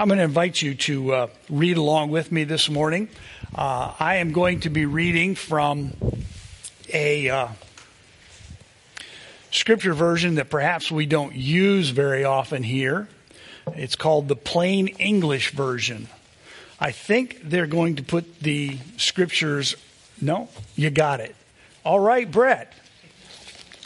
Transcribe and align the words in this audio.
I'm 0.00 0.06
going 0.06 0.18
to 0.18 0.24
invite 0.24 0.62
you 0.62 0.76
to 0.76 1.12
uh, 1.12 1.26
read 1.50 1.76
along 1.76 2.10
with 2.10 2.30
me 2.30 2.44
this 2.44 2.70
morning. 2.70 3.08
Uh, 3.52 3.92
I 3.98 4.18
am 4.18 4.30
going 4.30 4.60
to 4.60 4.70
be 4.70 4.86
reading 4.86 5.34
from 5.34 5.92
a 6.94 7.28
uh, 7.28 7.48
scripture 9.50 9.94
version 9.94 10.36
that 10.36 10.50
perhaps 10.50 10.88
we 10.88 11.06
don't 11.06 11.34
use 11.34 11.88
very 11.88 12.22
often 12.22 12.62
here. 12.62 13.08
It's 13.74 13.96
called 13.96 14.28
the 14.28 14.36
Plain 14.36 14.86
English 14.86 15.50
Version. 15.50 16.06
I 16.78 16.92
think 16.92 17.40
they're 17.42 17.66
going 17.66 17.96
to 17.96 18.04
put 18.04 18.38
the 18.38 18.78
scriptures. 18.98 19.74
No, 20.20 20.48
you 20.76 20.90
got 20.90 21.18
it. 21.18 21.34
All 21.82 21.98
right, 21.98 22.30
Brett. 22.30 22.72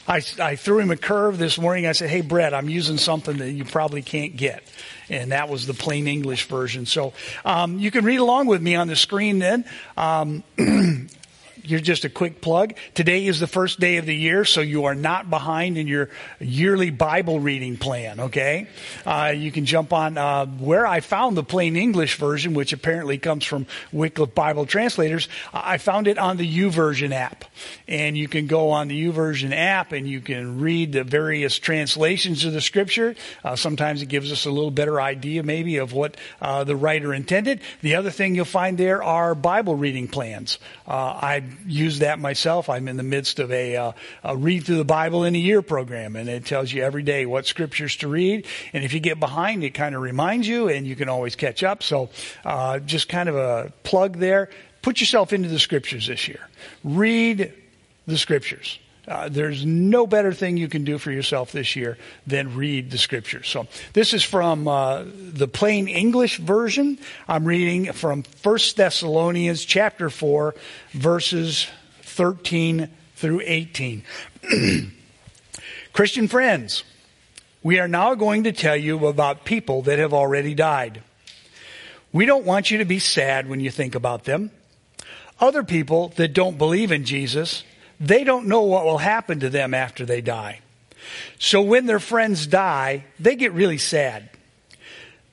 I, 0.06 0.22
I 0.40 0.56
threw 0.56 0.80
him 0.80 0.90
a 0.90 0.96
curve 0.96 1.38
this 1.38 1.58
morning. 1.58 1.86
I 1.86 1.92
said, 1.92 2.10
Hey, 2.10 2.22
Brett, 2.22 2.54
I'm 2.54 2.68
using 2.68 2.98
something 2.98 3.38
that 3.38 3.52
you 3.52 3.64
probably 3.64 4.02
can't 4.02 4.36
get 4.36 4.64
and 5.12 5.32
that 5.32 5.48
was 5.48 5.66
the 5.66 5.74
plain 5.74 6.08
English 6.08 6.46
version. 6.46 6.86
So 6.86 7.12
um, 7.44 7.78
you 7.78 7.90
can 7.90 8.04
read 8.04 8.18
along 8.18 8.46
with 8.46 8.62
me 8.62 8.74
on 8.74 8.88
the 8.88 8.96
screen 8.96 9.38
then. 9.38 9.64
Um, 9.96 10.42
You're 11.64 11.80
just 11.80 12.04
a 12.04 12.08
quick 12.08 12.40
plug. 12.40 12.74
Today 12.94 13.26
is 13.26 13.38
the 13.38 13.46
first 13.46 13.78
day 13.78 13.96
of 13.96 14.06
the 14.06 14.14
year, 14.14 14.44
so 14.44 14.60
you 14.60 14.86
are 14.86 14.94
not 14.94 15.30
behind 15.30 15.78
in 15.78 15.86
your 15.86 16.10
yearly 16.40 16.90
Bible 16.90 17.38
reading 17.38 17.76
plan, 17.76 18.18
okay? 18.18 18.66
Uh, 19.06 19.32
you 19.36 19.52
can 19.52 19.64
jump 19.64 19.92
on 19.92 20.18
uh, 20.18 20.46
where 20.46 20.86
I 20.86 21.00
found 21.00 21.36
the 21.36 21.44
plain 21.44 21.76
English 21.76 22.16
version, 22.16 22.54
which 22.54 22.72
apparently 22.72 23.16
comes 23.16 23.44
from 23.44 23.66
Wycliffe 23.92 24.34
Bible 24.34 24.66
Translators. 24.66 25.28
I 25.54 25.78
found 25.78 26.08
it 26.08 26.18
on 26.18 26.36
the 26.36 26.58
YouVersion 26.58 27.12
app. 27.12 27.44
And 27.86 28.16
you 28.18 28.26
can 28.26 28.46
go 28.46 28.70
on 28.70 28.88
the 28.88 29.06
YouVersion 29.06 29.54
app 29.54 29.92
and 29.92 30.08
you 30.08 30.20
can 30.20 30.60
read 30.60 30.92
the 30.92 31.04
various 31.04 31.58
translations 31.58 32.44
of 32.44 32.52
the 32.52 32.60
scripture. 32.60 33.14
Uh, 33.44 33.54
sometimes 33.54 34.02
it 34.02 34.06
gives 34.06 34.32
us 34.32 34.46
a 34.46 34.50
little 34.50 34.70
better 34.70 35.00
idea, 35.00 35.42
maybe, 35.42 35.76
of 35.76 35.92
what 35.92 36.16
uh, 36.40 36.64
the 36.64 36.74
writer 36.74 37.14
intended. 37.14 37.60
The 37.82 37.94
other 37.94 38.10
thing 38.10 38.34
you'll 38.34 38.44
find 38.46 38.76
there 38.76 39.02
are 39.02 39.34
Bible 39.34 39.76
reading 39.76 40.08
plans. 40.08 40.58
Uh, 40.86 40.90
I 40.92 41.44
use 41.66 42.00
that 42.00 42.18
myself. 42.18 42.68
I'm 42.68 42.88
in 42.88 42.96
the 42.96 43.02
midst 43.02 43.38
of 43.38 43.50
a, 43.52 43.76
uh, 43.76 43.92
a, 44.24 44.36
read 44.36 44.64
through 44.64 44.76
the 44.76 44.84
Bible 44.84 45.24
in 45.24 45.34
a 45.34 45.38
year 45.38 45.62
program, 45.62 46.16
and 46.16 46.28
it 46.28 46.46
tells 46.46 46.72
you 46.72 46.82
every 46.82 47.02
day 47.02 47.26
what 47.26 47.46
scriptures 47.46 47.96
to 47.96 48.08
read. 48.08 48.46
And 48.72 48.84
if 48.84 48.92
you 48.92 49.00
get 49.00 49.20
behind, 49.20 49.64
it 49.64 49.70
kind 49.70 49.94
of 49.94 50.02
reminds 50.02 50.46
you, 50.48 50.68
and 50.68 50.86
you 50.86 50.96
can 50.96 51.08
always 51.08 51.36
catch 51.36 51.62
up. 51.62 51.82
So, 51.82 52.10
uh, 52.44 52.78
just 52.80 53.08
kind 53.08 53.28
of 53.28 53.36
a 53.36 53.72
plug 53.82 54.18
there. 54.18 54.50
Put 54.82 55.00
yourself 55.00 55.32
into 55.32 55.48
the 55.48 55.58
scriptures 55.58 56.06
this 56.06 56.26
year. 56.28 56.48
Read 56.82 57.52
the 58.06 58.18
scriptures. 58.18 58.78
Uh, 59.06 59.28
there's 59.28 59.66
no 59.66 60.06
better 60.06 60.32
thing 60.32 60.56
you 60.56 60.68
can 60.68 60.84
do 60.84 60.96
for 60.96 61.10
yourself 61.10 61.50
this 61.50 61.74
year 61.74 61.98
than 62.24 62.54
read 62.54 62.90
the 62.90 62.98
scriptures. 62.98 63.48
So 63.48 63.66
this 63.94 64.14
is 64.14 64.22
from 64.22 64.68
uh, 64.68 65.04
the 65.04 65.48
plain 65.48 65.88
English 65.88 66.38
version. 66.38 66.98
I'm 67.26 67.44
reading 67.44 67.92
from 67.92 68.22
1 68.42 68.58
Thessalonians 68.76 69.64
chapter 69.64 70.08
4, 70.08 70.54
verses 70.92 71.66
13 72.02 72.88
through 73.16 73.42
18. 73.44 74.04
Christian 75.92 76.28
friends, 76.28 76.84
we 77.62 77.80
are 77.80 77.88
now 77.88 78.14
going 78.14 78.44
to 78.44 78.52
tell 78.52 78.76
you 78.76 79.06
about 79.08 79.44
people 79.44 79.82
that 79.82 79.98
have 79.98 80.14
already 80.14 80.54
died. 80.54 81.02
We 82.12 82.24
don't 82.24 82.44
want 82.44 82.70
you 82.70 82.78
to 82.78 82.84
be 82.84 83.00
sad 83.00 83.48
when 83.48 83.58
you 83.58 83.70
think 83.70 83.96
about 83.96 84.24
them. 84.24 84.52
Other 85.40 85.64
people 85.64 86.08
that 86.16 86.34
don't 86.34 86.56
believe 86.56 86.92
in 86.92 87.04
Jesus 87.04 87.64
they 88.02 88.24
don't 88.24 88.46
know 88.46 88.62
what 88.62 88.84
will 88.84 88.98
happen 88.98 89.40
to 89.40 89.48
them 89.48 89.74
after 89.74 90.04
they 90.04 90.20
die. 90.20 90.60
So 91.38 91.62
when 91.62 91.86
their 91.86 92.00
friends 92.00 92.46
die, 92.46 93.04
they 93.20 93.36
get 93.36 93.52
really 93.52 93.78
sad. 93.78 94.28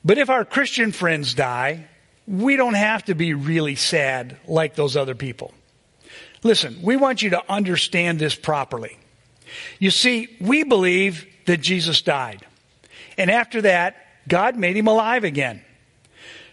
But 0.06 0.20
if 0.20 0.30
our 0.30 0.45
Christian 0.45 0.92
friends 0.92 1.34
die, 1.34 1.88
we 2.28 2.56
don't 2.56 2.75
have 2.75 3.06
to 3.06 3.16
be 3.16 3.34
really 3.34 3.75
sad 3.75 4.38
like 4.47 4.75
those 4.75 4.95
other 4.95 5.16
people. 5.16 5.52
Listen, 6.44 6.80
we 6.84 6.96
want 6.96 7.24
you 7.24 7.31
to 7.31 7.52
understand 7.52 8.19
this 8.19 8.35
properly. 8.35 8.97
You 9.80 9.90
see, 9.90 10.38
we 10.40 10.63
believe 10.63 11.25
that 11.47 11.62
Jesus 11.62 12.03
died. 12.03 12.46
And 13.18 13.31
after 13.31 13.63
that, 13.63 13.97
God 14.28 14.56
made 14.56 14.78
him 14.78 14.88
alive 14.88 15.24
again. 15.24 15.63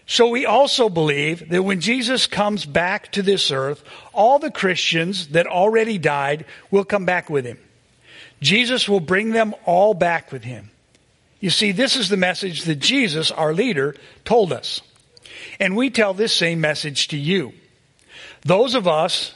So 0.09 0.29
we 0.29 0.45
also 0.45 0.87
believe 0.87 1.49
that 1.49 1.63
when 1.63 1.81
Jesus 1.81 2.27
comes 2.27 2.65
back 2.65 3.11
to 3.11 3.21
this 3.21 3.51
earth, 3.51 3.83
all 4.13 4.39
the 4.39 4.49
Christians 4.49 5.27
that 5.29 5.47
already 5.47 5.97
died 5.97 6.45
will 6.71 6.85
come 6.85 7.05
back 7.05 7.29
with 7.29 7.45
him. 7.45 7.59
Jesus 8.41 8.87
will 8.87 9.01
bring 9.01 9.31
them 9.31 9.53
all 9.65 9.93
back 9.93 10.31
with 10.31 10.45
him. 10.45 10.71
You 11.41 11.49
see, 11.49 11.73
this 11.73 11.97
is 11.97 12.07
the 12.07 12.17
message 12.17 12.63
that 12.63 12.79
Jesus, 12.79 13.31
our 13.31 13.53
leader, 13.53 13.95
told 14.23 14.53
us. 14.53 14.81
And 15.59 15.75
we 15.75 15.89
tell 15.89 16.13
this 16.13 16.33
same 16.33 16.61
message 16.61 17.09
to 17.09 17.17
you. 17.17 17.51
Those 18.43 18.75
of 18.75 18.87
us 18.87 19.35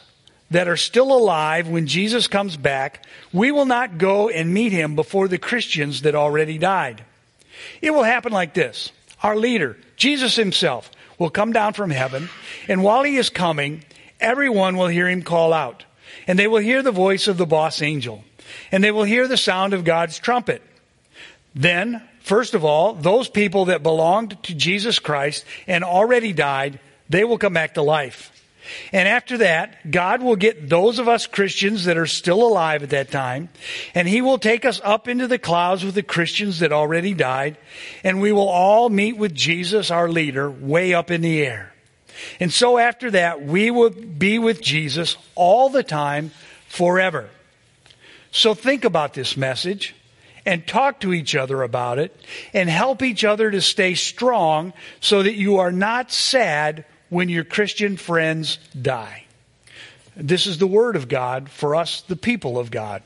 that 0.52 0.70
are 0.70 0.78
still 0.78 1.12
alive 1.12 1.68
when 1.68 1.86
Jesus 1.86 2.28
comes 2.28 2.56
back, 2.56 3.06
we 3.34 3.52
will 3.52 3.66
not 3.66 3.98
go 3.98 4.30
and 4.30 4.54
meet 4.54 4.72
him 4.72 4.96
before 4.96 5.28
the 5.28 5.38
Christians 5.38 6.04
that 6.04 6.16
already 6.16 6.58
died. 6.58 7.04
It 7.82 7.92
will 7.92 8.04
happen 8.04 8.32
like 8.32 8.54
this 8.54 8.92
our 9.24 9.36
leader, 9.36 9.78
Jesus 9.96 10.36
himself, 10.36 10.92
will 11.18 11.30
come 11.30 11.54
down 11.54 11.74
from 11.74 11.92
heaven, 11.92 12.30
and 12.68 12.84
while 12.84 13.04
he 13.04 13.18
is 13.18 13.30
coming, 13.30 13.84
everyone 14.20 14.78
will 14.78 14.88
hear 14.88 15.08
him 15.08 15.22
call 15.22 15.54
out. 15.54 15.86
And 16.28 16.38
they 16.38 16.48
will 16.48 16.60
hear 16.62 16.84
the 16.84 16.92
voice 16.92 17.28
of 17.28 17.38
the 17.38 17.46
boss 17.46 17.82
angel, 17.82 18.24
and 18.72 18.84
they 18.84 18.92
will 18.92 19.04
hear 19.04 19.28
the 19.28 19.38
sound 19.38 19.74
of 19.74 19.84
God's 19.84 20.20
trumpet. 20.20 20.62
Then, 21.56 22.02
first 22.22 22.54
of 22.54 22.66
all, 22.66 22.94
those 22.94 23.30
people 23.30 23.66
that 23.66 23.84
belonged 23.84 24.42
to 24.44 24.56
Jesus 24.56 25.00
Christ 25.00 25.46
and 25.68 25.84
already 25.84 26.34
died, 26.34 26.80
they 27.10 27.24
will 27.24 27.38
come 27.38 27.54
back 27.54 27.76
to 27.76 27.82
life. 27.82 28.41
And 28.94 29.08
after 29.08 29.40
that, 29.40 29.90
God 29.90 30.22
will 30.22 30.36
get 30.36 30.70
those 30.70 31.00
of 31.00 31.08
us 31.08 31.28
Christians 31.28 31.86
that 31.86 31.98
are 31.98 32.08
still 32.08 32.44
alive 32.44 32.84
at 32.84 32.92
that 32.92 33.12
time, 33.12 33.50
and 33.96 34.08
He 34.08 34.22
will 34.22 34.38
take 34.38 34.66
us 34.66 34.80
up 34.84 35.08
into 35.08 35.28
the 35.28 35.40
clouds 35.40 35.84
with 35.84 35.96
the 35.96 36.04
Christians 36.04 36.60
that 36.60 36.72
already 36.72 37.14
died, 37.14 37.58
and 38.04 38.22
we 38.22 38.32
will 38.32 38.50
all 38.50 38.90
meet 38.90 39.18
with 39.18 39.34
Jesus, 39.34 39.92
our 39.92 40.10
leader, 40.10 40.50
way 40.50 40.94
up 40.94 41.12
in 41.12 41.22
the 41.22 41.42
air. 41.42 41.74
And 42.40 42.52
so 42.52 42.78
after 42.78 43.12
that, 43.12 43.42
we 43.42 43.72
will 43.72 43.90
be 43.90 44.38
with 44.38 44.62
Jesus 44.62 45.18
all 45.36 45.70
the 45.70 45.84
time, 45.84 46.32
forever. 46.68 47.30
So 48.32 48.54
think 48.54 48.86
about 48.86 49.14
this 49.14 49.36
message 49.36 49.94
and 50.46 50.66
talk 50.66 51.02
to 51.02 51.14
each 51.14 51.36
other 51.36 51.62
about 51.62 52.00
it 52.00 52.16
and 52.54 52.70
help 52.70 53.02
each 53.02 53.24
other 53.24 53.52
to 53.52 53.62
stay 53.62 53.94
strong 53.96 54.74
so 55.00 55.24
that 55.24 55.36
you 55.36 55.58
are 55.58 55.72
not 55.72 56.12
sad 56.12 56.86
when 57.12 57.28
your 57.28 57.44
Christian 57.44 57.98
friends 57.98 58.58
die. 58.82 59.26
This 60.16 60.48
is 60.48 60.58
the 60.60 60.66
word 60.66 60.96
of 60.96 61.10
God 61.10 61.50
for 61.50 61.76
us, 61.76 62.02
the 62.02 62.16
people 62.16 62.58
of 62.58 62.72
God. 62.72 63.04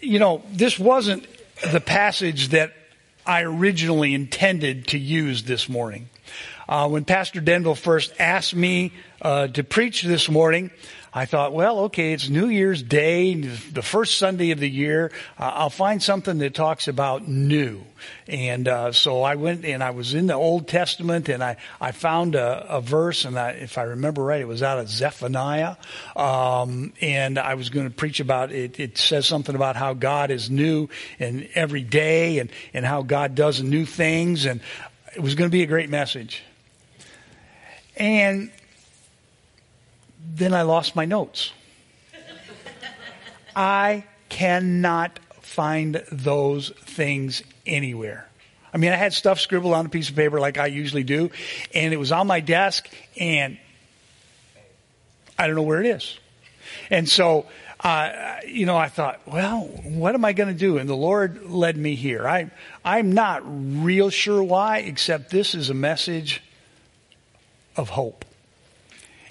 You 0.00 0.18
know, 0.18 0.42
this 0.50 0.78
wasn't 0.78 1.26
the 1.70 1.80
passage 1.80 2.48
that 2.48 2.72
I 3.26 3.42
originally 3.42 4.14
intended 4.14 4.88
to 4.88 4.98
use 4.98 5.42
this 5.42 5.68
morning. 5.68 6.08
Uh, 6.68 6.88
when 6.88 7.04
Pastor 7.04 7.40
Denvil 7.40 7.74
first 7.74 8.12
asked 8.18 8.54
me 8.54 8.92
uh, 9.22 9.46
to 9.48 9.64
preach 9.64 10.02
this 10.02 10.28
morning, 10.28 10.70
I 11.14 11.24
thought, 11.24 11.54
well, 11.54 11.80
okay, 11.84 12.12
it's 12.12 12.28
New 12.28 12.48
Year's 12.48 12.82
Day, 12.82 13.34
the 13.34 13.82
first 13.82 14.18
Sunday 14.18 14.50
of 14.50 14.60
the 14.60 14.68
year. 14.68 15.10
Uh, 15.38 15.50
I'll 15.54 15.70
find 15.70 16.02
something 16.02 16.38
that 16.38 16.52
talks 16.52 16.86
about 16.86 17.26
new. 17.26 17.82
And 18.28 18.68
uh, 18.68 18.92
so 18.92 19.22
I 19.22 19.36
went 19.36 19.64
and 19.64 19.82
I 19.82 19.90
was 19.90 20.12
in 20.12 20.26
the 20.26 20.34
Old 20.34 20.68
Testament 20.68 21.30
and 21.30 21.42
I, 21.42 21.56
I 21.80 21.92
found 21.92 22.34
a, 22.34 22.76
a 22.76 22.80
verse, 22.82 23.24
and 23.24 23.38
I, 23.38 23.52
if 23.52 23.78
I 23.78 23.84
remember 23.84 24.22
right, 24.22 24.40
it 24.40 24.46
was 24.46 24.62
out 24.62 24.78
of 24.78 24.88
Zephaniah. 24.90 25.76
Um, 26.14 26.92
and 27.00 27.38
I 27.38 27.54
was 27.54 27.70
going 27.70 27.88
to 27.88 27.94
preach 27.94 28.20
about 28.20 28.52
it. 28.52 28.78
It 28.78 28.98
says 28.98 29.26
something 29.26 29.54
about 29.54 29.74
how 29.74 29.94
God 29.94 30.30
is 30.30 30.50
new 30.50 30.88
and 31.18 31.48
every 31.54 31.82
day 31.82 32.38
and, 32.38 32.50
and 32.74 32.84
how 32.84 33.00
God 33.00 33.34
does 33.34 33.62
new 33.62 33.86
things. 33.86 34.44
And 34.44 34.60
it 35.16 35.22
was 35.22 35.34
going 35.34 35.50
to 35.50 35.52
be 35.52 35.62
a 35.62 35.66
great 35.66 35.88
message. 35.88 36.42
And 37.98 38.50
then 40.34 40.54
I 40.54 40.62
lost 40.62 40.96
my 40.96 41.04
notes. 41.04 41.52
I 43.54 44.04
cannot 44.28 45.18
find 45.40 46.02
those 46.12 46.70
things 46.70 47.42
anywhere. 47.66 48.28
I 48.72 48.76
mean, 48.76 48.92
I 48.92 48.96
had 48.96 49.12
stuff 49.12 49.40
scribbled 49.40 49.72
on 49.72 49.86
a 49.86 49.88
piece 49.88 50.10
of 50.10 50.14
paper 50.14 50.38
like 50.38 50.58
I 50.58 50.66
usually 50.66 51.02
do, 51.02 51.30
and 51.74 51.92
it 51.92 51.96
was 51.96 52.12
on 52.12 52.28
my 52.28 52.38
desk, 52.38 52.88
and 53.16 53.58
I 55.36 55.46
don't 55.46 55.56
know 55.56 55.62
where 55.62 55.80
it 55.80 55.86
is. 55.86 56.18
And 56.90 57.08
so, 57.08 57.46
uh, 57.80 58.36
you 58.46 58.66
know, 58.66 58.76
I 58.76 58.88
thought, 58.88 59.20
well, 59.26 59.62
what 59.62 60.14
am 60.14 60.24
I 60.24 60.34
going 60.34 60.50
to 60.50 60.58
do? 60.58 60.78
And 60.78 60.88
the 60.88 60.94
Lord 60.96 61.50
led 61.50 61.76
me 61.76 61.94
here. 61.94 62.28
I, 62.28 62.50
I'm 62.84 63.12
not 63.12 63.42
real 63.44 64.10
sure 64.10 64.42
why, 64.42 64.78
except 64.78 65.30
this 65.30 65.54
is 65.54 65.70
a 65.70 65.74
message 65.74 66.42
of 67.78 67.88
hope. 67.90 68.24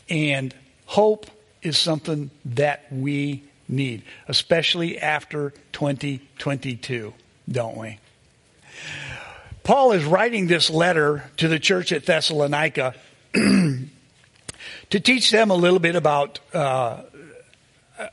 And 0.10 0.56
Hope 0.88 1.28
is 1.62 1.78
something 1.78 2.32
that 2.46 2.86
we 2.90 3.44
need, 3.68 4.04
especially 4.30 4.98
after 4.98 5.54
2022, 5.74 7.14
don't 7.50 7.78
we? 7.78 8.00
Paul 9.64 9.92
is 9.92 10.06
writing 10.06 10.48
this 10.48 10.70
letter 10.70 11.30
to 11.38 11.50
the 11.50 11.60
church 11.60 11.92
at 11.92 12.06
Thessalonica 12.06 12.96
to 13.34 13.90
teach 14.90 15.30
them 15.30 15.52
a 15.52 15.56
little 15.56 15.80
bit 15.80 15.98
about 15.98 16.40
uh, 16.54 17.02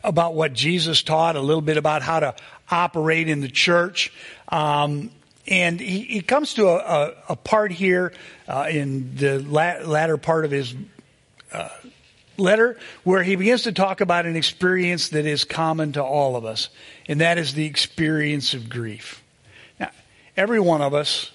about 0.02 0.34
what 0.34 0.52
Jesus 0.52 1.02
taught, 1.02 1.36
a 1.36 1.40
little 1.40 1.62
bit 1.62 1.76
about 1.76 2.02
how 2.02 2.19
to 2.19 2.34
operate 2.70 3.28
in 3.28 3.40
the 3.40 3.48
church. 3.48 4.12
Um, 4.48 5.10
and 5.46 5.79
he, 5.81 6.02
he, 6.02 6.20
comes 6.20 6.55
to 6.55 6.69
a, 6.69 6.76
a, 6.76 7.14
a 7.31 7.37
part 7.37 7.73
here 7.73 8.12
uh, 8.49 8.67
in 8.70 9.14
the 9.17 9.41
la- 9.41 9.79
latter 9.85 10.17
part 10.17 10.44
of 10.44 10.50
his 10.50 10.75
uh, 11.52 11.69
letter 12.37 12.79
where 13.05 13.23
he 13.23 13.37
begins 13.37 13.62
to 13.62 13.73
talk 13.73 14.00
about 14.00 14.26
an 14.26 14.37
experience 14.37 15.11
that 15.11 15.26
is 15.26 15.44
common 15.44 15.93
to 15.93 16.02
all 16.02 16.37
of 16.37 16.44
us, 16.44 16.69
and 17.06 17.20
that 17.20 17.38
is 17.38 17.55
the 17.55 17.67
experience 17.67 18.55
of 18.55 18.69
grief. 18.69 19.23
Now, 19.79 19.91
every 20.37 20.61
one 20.61 20.82
of 20.82 20.94
us 20.94 21.31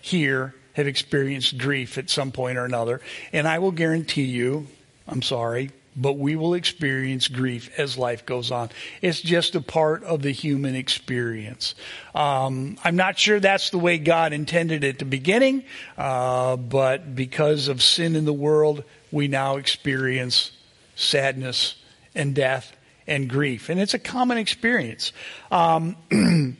here 0.00 0.54
have 0.74 0.86
experienced 0.86 1.56
grief 1.58 1.98
at 1.98 2.10
some 2.10 2.32
point 2.32 2.58
or 2.58 2.64
another, 2.64 3.00
and 3.32 3.48
I 3.48 3.58
will 3.58 3.72
guarantee 3.72 4.24
you, 4.24 4.66
I'm 5.08 5.22
sorry, 5.22 5.70
but 5.96 6.14
we 6.14 6.36
will 6.36 6.54
experience 6.54 7.28
grief 7.28 7.70
as 7.78 7.96
life 7.96 8.26
goes 8.26 8.50
on. 8.50 8.70
It's 9.00 9.20
just 9.20 9.54
a 9.54 9.60
part 9.60 10.02
of 10.04 10.22
the 10.22 10.32
human 10.32 10.74
experience. 10.74 11.74
Um, 12.14 12.78
I'm 12.84 12.96
not 12.96 13.18
sure 13.18 13.40
that's 13.40 13.70
the 13.70 13.78
way 13.78 13.98
God 13.98 14.32
intended 14.32 14.84
it 14.84 14.94
at 14.94 14.98
the 14.98 15.04
beginning, 15.04 15.64
uh, 15.96 16.56
but 16.56 17.14
because 17.14 17.68
of 17.68 17.82
sin 17.82 18.16
in 18.16 18.24
the 18.24 18.32
world, 18.32 18.84
we 19.12 19.28
now 19.28 19.56
experience 19.56 20.50
sadness 20.96 21.76
and 22.14 22.34
death 22.34 22.76
and 23.06 23.28
grief, 23.28 23.68
and 23.68 23.80
it's 23.80 23.94
a 23.94 23.98
common 23.98 24.38
experience. 24.38 25.12
Um, 25.50 25.96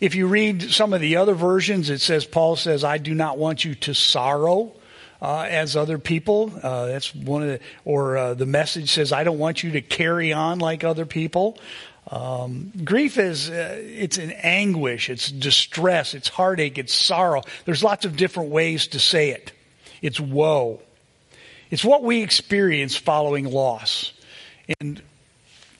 if 0.00 0.14
you 0.14 0.26
read 0.28 0.70
some 0.70 0.92
of 0.92 1.00
the 1.00 1.16
other 1.16 1.34
versions, 1.34 1.90
it 1.90 2.00
says 2.00 2.24
Paul 2.24 2.56
says, 2.56 2.84
"I 2.84 2.98
do 2.98 3.14
not 3.14 3.36
want 3.36 3.64
you 3.64 3.74
to 3.76 3.94
sorrow." 3.94 4.72
Uh, 5.20 5.46
as 5.48 5.76
other 5.76 5.98
people. 5.98 6.52
Uh, 6.62 6.86
that's 6.86 7.14
one 7.14 7.42
of 7.42 7.48
the, 7.48 7.60
or 7.84 8.16
uh, 8.16 8.34
the 8.34 8.46
message 8.46 8.92
says, 8.92 9.12
I 9.12 9.24
don't 9.24 9.38
want 9.38 9.62
you 9.62 9.72
to 9.72 9.80
carry 9.80 10.32
on 10.32 10.58
like 10.58 10.84
other 10.84 11.06
people. 11.06 11.58
Um, 12.10 12.72
grief 12.84 13.18
is, 13.18 13.50
uh, 13.50 13.76
it's 13.78 14.16
an 14.16 14.30
anguish, 14.30 15.10
it's 15.10 15.30
distress, 15.30 16.14
it's 16.14 16.28
heartache, 16.28 16.78
it's 16.78 16.94
sorrow. 16.94 17.42
There's 17.66 17.84
lots 17.84 18.04
of 18.06 18.16
different 18.16 18.50
ways 18.50 18.88
to 18.88 18.98
say 18.98 19.30
it. 19.30 19.52
It's 20.00 20.18
woe. 20.18 20.80
It's 21.70 21.84
what 21.84 22.02
we 22.02 22.22
experience 22.22 22.96
following 22.96 23.44
loss. 23.44 24.12
And 24.80 25.02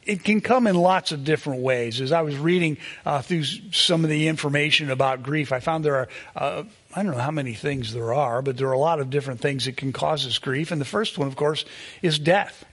it 0.04 0.24
can 0.24 0.40
come 0.40 0.66
in 0.66 0.74
lots 0.74 1.12
of 1.12 1.24
different 1.24 1.62
ways. 1.62 2.00
As 2.00 2.12
I 2.12 2.22
was 2.22 2.36
reading 2.36 2.78
uh, 3.06 3.22
through 3.22 3.44
some 3.44 4.04
of 4.04 4.10
the 4.10 4.28
information 4.28 4.90
about 4.90 5.22
grief, 5.22 5.52
I 5.52 5.60
found 5.60 5.84
there 5.84 5.96
are 5.96 6.08
uh, 6.34 6.64
I 6.98 7.04
don't 7.04 7.12
know 7.12 7.22
how 7.22 7.30
many 7.30 7.54
things 7.54 7.92
there 7.92 8.12
are, 8.12 8.42
but 8.42 8.56
there 8.56 8.66
are 8.66 8.72
a 8.72 8.78
lot 8.78 8.98
of 8.98 9.08
different 9.08 9.40
things 9.40 9.66
that 9.66 9.76
can 9.76 9.92
cause 9.92 10.26
us 10.26 10.38
grief. 10.38 10.72
And 10.72 10.80
the 10.80 10.84
first 10.84 11.16
one, 11.16 11.28
of 11.28 11.36
course, 11.36 11.64
is 12.02 12.18
death. 12.18 12.64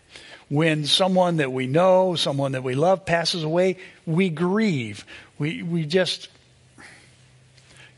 When 0.49 0.85
someone 0.85 1.37
that 1.37 1.51
we 1.51 1.67
know, 1.67 2.15
someone 2.15 2.53
that 2.53 2.63
we 2.63 2.73
love 2.73 3.05
passes 3.05 3.43
away, 3.43 3.77
we 4.07 4.29
grieve. 4.29 5.05
We, 5.37 5.61
we 5.61 5.85
just, 5.85 6.29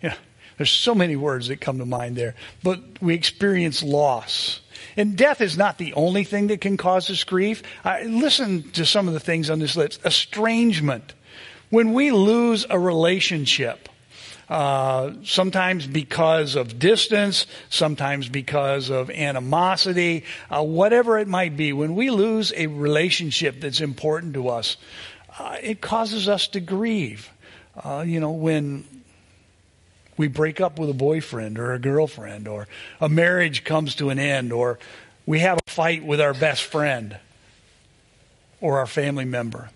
you 0.01 0.09
know, 0.09 0.15
there's 0.57 0.69
so 0.69 0.94
many 0.94 1.15
words 1.15 1.47
that 1.47 1.62
come 1.62 1.79
to 1.79 1.85
mind 1.85 2.18
there, 2.18 2.35
but 2.62 2.81
we 3.01 3.15
experience 3.15 3.81
loss. 3.81 4.59
And 4.97 5.15
death 5.15 5.39
is 5.39 5.57
not 5.57 5.77
the 5.77 5.94
only 5.94 6.25
thing 6.25 6.47
that 6.47 6.59
can 6.59 6.75
cause 6.75 7.09
us 7.09 7.23
grief. 7.23 7.63
I, 7.85 8.03
listen 8.03 8.69
to 8.71 8.85
some 8.85 9.07
of 9.07 9.13
the 9.13 9.21
things 9.21 9.50
on 9.50 9.59
this 9.59 9.77
list. 9.77 10.06
Estrangement. 10.06 11.13
When 11.69 11.94
we 11.94 12.12
lose 12.12 12.65
a 12.69 12.77
relationship, 12.77 13.88
uh, 14.49 15.11
sometimes 15.23 15.85
because 15.85 16.55
of 16.55 16.79
distance, 16.79 17.47
sometimes 17.69 18.29
because 18.29 18.89
of 18.89 19.09
animosity, 19.09 20.23
uh, 20.49 20.63
whatever 20.63 21.17
it 21.17 21.27
might 21.27 21.57
be. 21.57 21.73
When 21.73 21.95
we 21.95 22.09
lose 22.09 22.53
a 22.55 22.67
relationship 22.67 23.59
that's 23.59 23.81
important 23.81 24.35
to 24.35 24.47
us, 24.49 24.77
uh, 25.38 25.57
it 25.61 25.81
causes 25.81 26.29
us 26.29 26.47
to 26.49 26.59
grieve. 26.61 27.29
Uh, 27.75 28.03
you 28.07 28.19
know, 28.19 28.31
when 28.31 28.85
we 30.15 30.27
break 30.27 30.61
up 30.61 30.79
with 30.79 30.89
a 30.89 30.95
boyfriend 30.95 31.59
or 31.59 31.73
a 31.73 31.79
girlfriend, 31.79 32.47
or 32.47 32.67
a 33.01 33.09
marriage 33.09 33.63
comes 33.63 33.95
to 33.95 34.09
an 34.09 34.17
end, 34.17 34.51
or 34.51 34.79
we 35.25 35.39
have 35.39 35.57
a 35.57 35.69
fight 35.69 36.03
with 36.05 36.21
our 36.21 36.33
best 36.33 36.63
friend 36.63 37.17
or 38.61 38.79
our 38.79 38.88
family 38.88 39.25
member. 39.25 39.69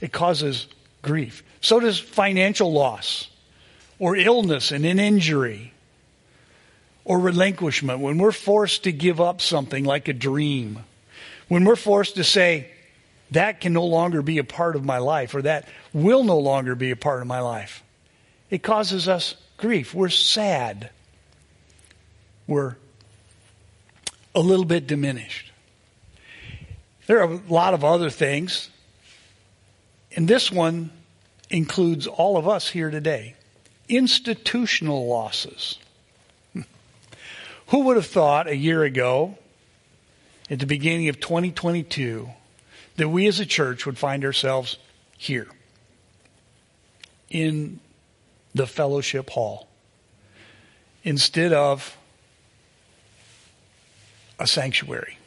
It 0.00 0.12
causes 0.12 0.66
grief. 1.02 1.44
So 1.60 1.78
does 1.78 2.00
financial 2.00 2.72
loss 2.72 3.28
or 4.02 4.16
illness 4.16 4.72
and 4.72 4.84
an 4.84 4.98
injury 4.98 5.72
or 7.04 7.20
relinquishment, 7.20 8.00
when 8.00 8.18
we're 8.18 8.32
forced 8.32 8.82
to 8.82 8.90
give 8.90 9.20
up 9.20 9.40
something 9.40 9.84
like 9.84 10.08
a 10.08 10.12
dream, 10.12 10.76
when 11.46 11.64
we're 11.64 11.76
forced 11.76 12.16
to 12.16 12.24
say, 12.24 12.68
that 13.30 13.60
can 13.60 13.72
no 13.72 13.84
longer 13.84 14.20
be 14.20 14.38
a 14.38 14.44
part 14.44 14.74
of 14.74 14.84
my 14.84 14.98
life, 14.98 15.36
or 15.36 15.42
that 15.42 15.68
will 15.92 16.24
no 16.24 16.36
longer 16.36 16.74
be 16.74 16.90
a 16.90 16.96
part 16.96 17.20
of 17.20 17.28
my 17.28 17.38
life, 17.38 17.84
it 18.50 18.64
causes 18.64 19.06
us 19.06 19.36
grief. 19.56 19.94
We're 19.94 20.08
sad. 20.08 20.90
We're 22.48 22.74
a 24.34 24.40
little 24.40 24.64
bit 24.64 24.88
diminished. 24.88 25.52
There 27.06 27.20
are 27.20 27.32
a 27.32 27.40
lot 27.48 27.72
of 27.72 27.84
other 27.84 28.10
things, 28.10 28.68
and 30.16 30.26
this 30.26 30.50
one 30.50 30.90
includes 31.50 32.08
all 32.08 32.36
of 32.36 32.48
us 32.48 32.68
here 32.68 32.90
today 32.90 33.36
institutional 33.92 35.06
losses. 35.06 35.78
Who 37.68 37.80
would 37.84 37.96
have 37.96 38.06
thought 38.06 38.48
a 38.48 38.56
year 38.56 38.82
ago, 38.82 39.36
at 40.50 40.58
the 40.58 40.66
beginning 40.66 41.08
of 41.08 41.20
2022, 41.20 42.28
that 42.96 43.08
we 43.08 43.26
as 43.26 43.38
a 43.38 43.46
church 43.46 43.86
would 43.86 43.98
find 43.98 44.24
ourselves 44.24 44.78
here 45.16 45.46
in 47.30 47.80
the 48.54 48.66
fellowship 48.66 49.30
hall 49.30 49.68
instead 51.04 51.52
of 51.52 51.96
a 54.38 54.46
sanctuary 54.46 55.18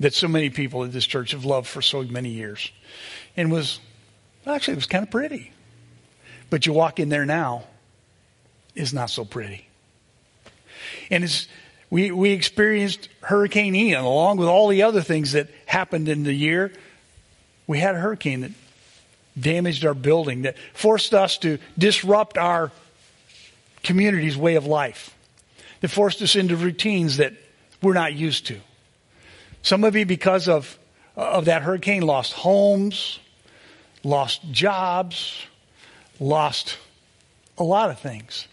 that 0.00 0.12
so 0.12 0.28
many 0.28 0.50
people 0.50 0.84
at 0.84 0.92
this 0.92 1.06
church 1.06 1.32
have 1.32 1.44
loved 1.44 1.66
for 1.66 1.80
so 1.80 2.02
many 2.02 2.30
years 2.30 2.70
and 3.36 3.50
was 3.50 3.80
actually 4.46 4.72
it 4.72 4.76
was 4.76 4.86
kind 4.86 5.04
of 5.04 5.10
pretty 5.10 5.53
but 6.50 6.66
you 6.66 6.72
walk 6.72 7.00
in 7.00 7.08
there 7.08 7.26
now, 7.26 7.64
is 8.74 8.92
not 8.92 9.10
so 9.10 9.24
pretty. 9.24 9.66
And 11.10 11.24
it's, 11.24 11.48
we, 11.90 12.10
we 12.10 12.30
experienced 12.30 13.08
Hurricane 13.20 13.74
Ian 13.74 14.04
along 14.04 14.38
with 14.38 14.48
all 14.48 14.68
the 14.68 14.82
other 14.82 15.00
things 15.00 15.32
that 15.32 15.48
happened 15.66 16.08
in 16.08 16.24
the 16.24 16.32
year. 16.32 16.72
We 17.66 17.78
had 17.78 17.94
a 17.94 17.98
hurricane 17.98 18.40
that 18.40 18.50
damaged 19.38 19.84
our 19.84 19.94
building, 19.94 20.42
that 20.42 20.56
forced 20.72 21.14
us 21.14 21.38
to 21.38 21.58
disrupt 21.78 22.38
our 22.38 22.70
community's 23.82 24.36
way 24.36 24.54
of 24.54 24.66
life, 24.66 25.14
that 25.80 25.88
forced 25.88 26.22
us 26.22 26.36
into 26.36 26.56
routines 26.56 27.18
that 27.18 27.32
we're 27.82 27.94
not 27.94 28.14
used 28.14 28.46
to. 28.46 28.58
Some 29.62 29.84
of 29.84 29.96
you, 29.96 30.06
because 30.06 30.48
of, 30.48 30.78
of 31.16 31.46
that 31.46 31.62
hurricane, 31.62 32.02
lost 32.02 32.32
homes, 32.32 33.18
lost 34.02 34.42
jobs, 34.50 35.46
lost 36.20 36.78
a 37.58 37.64
lot 37.64 37.90
of 37.90 37.98
things. 37.98 38.46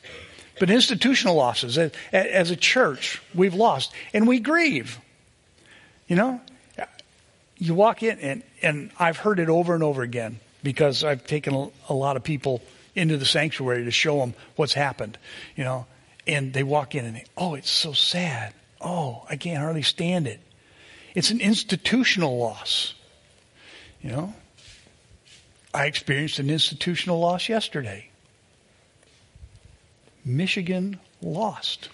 But 0.59 0.69
institutional 0.69 1.35
losses, 1.35 1.77
as 2.13 2.51
a 2.51 2.55
church, 2.55 3.21
we've 3.33 3.55
lost. 3.55 3.91
And 4.13 4.27
we 4.27 4.39
grieve. 4.39 4.99
You 6.07 6.15
know, 6.15 6.41
you 7.57 7.73
walk 7.73 8.03
in, 8.03 8.19
and, 8.19 8.43
and 8.61 8.91
I've 8.99 9.17
heard 9.17 9.39
it 9.39 9.49
over 9.49 9.73
and 9.73 9.83
over 9.83 10.01
again 10.01 10.39
because 10.63 11.03
I've 11.03 11.25
taken 11.25 11.71
a, 11.89 11.93
lot 11.93 12.17
of 12.17 12.23
people 12.23 12.61
into 12.95 13.17
the 13.17 13.25
sanctuary 13.25 13.85
to 13.85 13.91
show 13.91 14.19
them 14.19 14.33
what's 14.55 14.73
happened, 14.73 15.17
you 15.55 15.63
know, 15.63 15.85
and 16.27 16.53
they 16.53 16.63
walk 16.63 16.95
in 16.95 17.05
and 17.05 17.15
they, 17.15 17.25
oh, 17.37 17.55
it's 17.55 17.69
so 17.69 17.93
sad. 17.93 18.53
Oh, 18.79 19.25
I 19.29 19.35
can't 19.35 19.59
hardly 19.59 19.83
stand 19.83 20.27
it. 20.27 20.39
It's 21.13 21.29
an 21.29 21.39
institutional 21.39 22.37
loss, 22.37 22.93
you 24.01 24.11
know. 24.11 24.33
I 25.73 25.85
experienced 25.85 26.39
an 26.39 26.49
institutional 26.49 27.19
loss 27.19 27.47
yesterday. 27.47 28.09
Michigan 30.25 30.99
lost. 31.21 31.89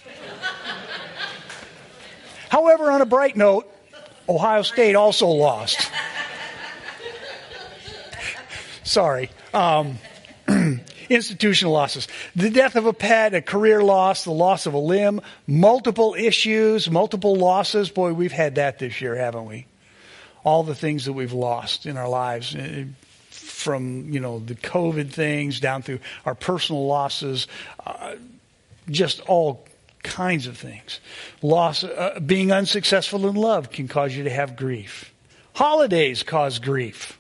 However, 2.50 2.90
on 2.92 3.02
a 3.02 3.06
bright 3.06 3.36
note, 3.36 3.72
Ohio 4.28 4.62
State 4.64 4.96
also 4.96 5.28
lost. 5.28 5.92
Sorry. 8.84 9.30
Um, 9.54 10.00
institutional 11.10 11.74
losses. 11.74 12.08
The 12.36 12.50
death 12.50 12.76
of 12.76 12.86
a 12.86 12.94
pet, 12.94 13.34
a 13.34 13.42
career 13.42 13.84
loss, 13.84 14.24
the 14.24 14.32
loss 14.32 14.66
of 14.66 14.74
a 14.74 14.80
limb, 14.80 15.22
multiple 15.46 16.16
issues, 16.18 16.90
multiple 16.90 17.36
losses. 17.36 17.90
Boy, 17.90 18.14
we've 18.14 18.32
had 18.32 18.56
that 18.56 18.80
this 18.80 19.02
year, 19.02 19.16
haven't 19.16 19.46
we? 19.46 19.68
All 20.44 20.64
the 20.64 20.76
things 20.76 21.06
that 21.06 21.14
we've 21.14 21.34
lost 21.34 21.86
in 21.86 21.98
our 21.98 22.08
lives 22.08 22.56
from, 23.68 24.10
you 24.14 24.22
know, 24.22 24.40
the 24.40 24.56
COVID 24.56 25.12
things 25.12 25.60
down 25.60 25.82
through 25.82 26.00
our 26.24 26.36
personal 26.36 26.88
losses, 26.88 27.48
uh, 27.86 28.16
just 28.90 29.20
all 29.28 29.68
kinds 30.04 30.48
of 30.48 30.58
things. 30.58 31.02
Loss, 31.42 31.84
uh, 31.84 32.22
being 32.26 32.54
unsuccessful 32.54 33.28
in 33.28 33.36
love 33.36 33.70
can 33.70 33.90
cause 33.90 34.16
you 34.16 34.24
to 34.24 34.30
have 34.30 34.56
grief. 34.56 35.14
Holidays 35.54 36.24
cause 36.24 36.60
grief 36.60 37.20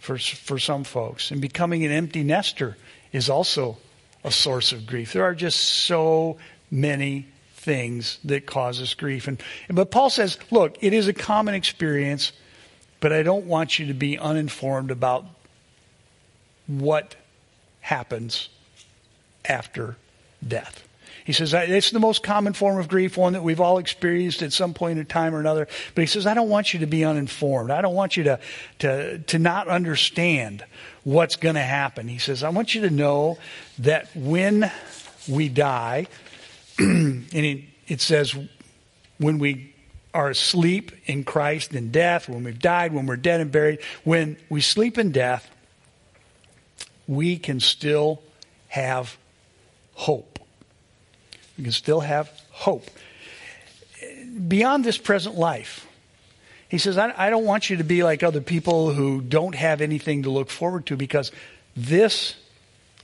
for, 0.00 0.18
for 0.18 0.58
some 0.58 0.82
folks. 0.82 1.30
And 1.30 1.40
becoming 1.40 1.84
an 1.84 1.92
empty 1.92 2.24
nester 2.24 2.76
is 3.12 3.30
also 3.30 3.78
a 4.24 4.32
source 4.32 4.72
of 4.72 4.88
grief. 4.88 5.12
There 5.12 5.22
are 5.22 5.36
just 5.36 5.60
so 5.60 6.38
many 6.68 7.26
things 7.54 8.18
that 8.24 8.44
cause 8.44 8.82
us 8.82 8.94
grief. 8.94 9.28
And, 9.28 9.40
but 9.68 9.92
Paul 9.92 10.10
says, 10.10 10.36
look, 10.50 10.78
it 10.80 10.92
is 10.92 11.06
a 11.06 11.12
common 11.12 11.54
experience, 11.54 12.32
but 12.98 13.12
I 13.12 13.22
don't 13.22 13.44
want 13.44 13.78
you 13.78 13.86
to 13.86 13.94
be 13.94 14.18
uninformed 14.18 14.90
about 14.90 15.26
what 16.78 17.16
happens 17.80 18.48
after 19.44 19.96
death. 20.46 20.86
He 21.24 21.32
says, 21.32 21.52
it's 21.54 21.90
the 21.90 22.00
most 22.00 22.22
common 22.22 22.54
form 22.54 22.78
of 22.78 22.88
grief, 22.88 23.16
one 23.16 23.34
that 23.34 23.42
we've 23.42 23.60
all 23.60 23.78
experienced 23.78 24.42
at 24.42 24.52
some 24.52 24.74
point 24.74 24.98
in 24.98 25.06
time 25.06 25.34
or 25.34 25.40
another. 25.40 25.68
But 25.94 26.02
he 26.02 26.06
says, 26.06 26.26
I 26.26 26.34
don't 26.34 26.48
want 26.48 26.72
you 26.72 26.80
to 26.80 26.86
be 26.86 27.04
uninformed. 27.04 27.70
I 27.70 27.82
don't 27.82 27.94
want 27.94 28.16
you 28.16 28.24
to, 28.24 28.40
to, 28.80 29.18
to 29.18 29.38
not 29.38 29.68
understand 29.68 30.64
what's 31.04 31.36
going 31.36 31.56
to 31.56 31.60
happen. 31.60 32.08
He 32.08 32.18
says, 32.18 32.42
I 32.42 32.48
want 32.48 32.74
you 32.74 32.82
to 32.82 32.90
know 32.90 33.38
that 33.80 34.08
when 34.14 34.70
we 35.28 35.48
die, 35.48 36.06
and 36.78 37.26
it, 37.32 37.64
it 37.86 38.00
says, 38.00 38.36
when 39.18 39.38
we 39.38 39.74
are 40.14 40.30
asleep 40.30 40.92
in 41.06 41.24
Christ 41.24 41.74
in 41.74 41.90
death, 41.90 42.28
when 42.28 42.44
we've 42.44 42.58
died, 42.58 42.92
when 42.92 43.06
we're 43.06 43.16
dead 43.16 43.40
and 43.40 43.52
buried, 43.52 43.80
when 44.04 44.36
we 44.48 44.60
sleep 44.60 44.98
in 44.98 45.12
death, 45.12 45.48
we 47.10 47.36
can 47.38 47.58
still 47.58 48.22
have 48.68 49.18
hope. 49.94 50.38
We 51.58 51.64
can 51.64 51.72
still 51.72 51.98
have 51.98 52.30
hope. 52.52 52.88
Beyond 54.46 54.84
this 54.84 54.96
present 54.96 55.34
life, 55.34 55.88
he 56.68 56.78
says, 56.78 56.96
I, 56.96 57.12
I 57.16 57.30
don't 57.30 57.44
want 57.44 57.68
you 57.68 57.78
to 57.78 57.84
be 57.84 58.04
like 58.04 58.22
other 58.22 58.40
people 58.40 58.94
who 58.94 59.20
don't 59.20 59.56
have 59.56 59.80
anything 59.80 60.22
to 60.22 60.30
look 60.30 60.50
forward 60.50 60.86
to 60.86 60.96
because 60.96 61.32
this 61.76 62.36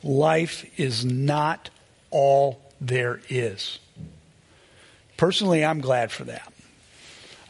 life 0.05 0.65
is 0.79 1.05
not 1.05 1.69
all 2.13 2.61
there 2.81 3.21
is. 3.29 3.81
Personally, 5.17 5.65
I'm 5.65 5.81
glad 5.81 6.13
for 6.13 6.23
that. 6.25 6.53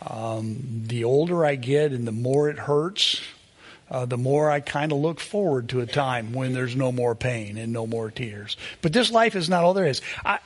Um, 0.00 0.84
the 0.86 1.04
older 1.04 1.44
I 1.44 1.56
get 1.56 1.92
and 1.92 2.06
the 2.06 2.12
more 2.12 2.48
it 2.48 2.60
hurts, 2.60 3.20
uh, 3.90 4.04
the 4.04 4.18
more 4.18 4.50
I 4.50 4.60
kind 4.60 4.92
of 4.92 4.98
look 4.98 5.20
forward 5.20 5.68
to 5.70 5.80
a 5.80 5.86
time 5.86 6.32
when 6.32 6.52
there's 6.52 6.74
no 6.74 6.90
more 6.90 7.14
pain 7.14 7.56
and 7.56 7.72
no 7.72 7.86
more 7.86 8.10
tears. 8.10 8.56
But 8.82 8.92
this 8.92 9.10
life 9.10 9.36
is 9.36 9.48
not 9.48 9.64
all 9.64 9.74
there 9.74 9.86
is. 9.86 10.02
I, 10.24 10.38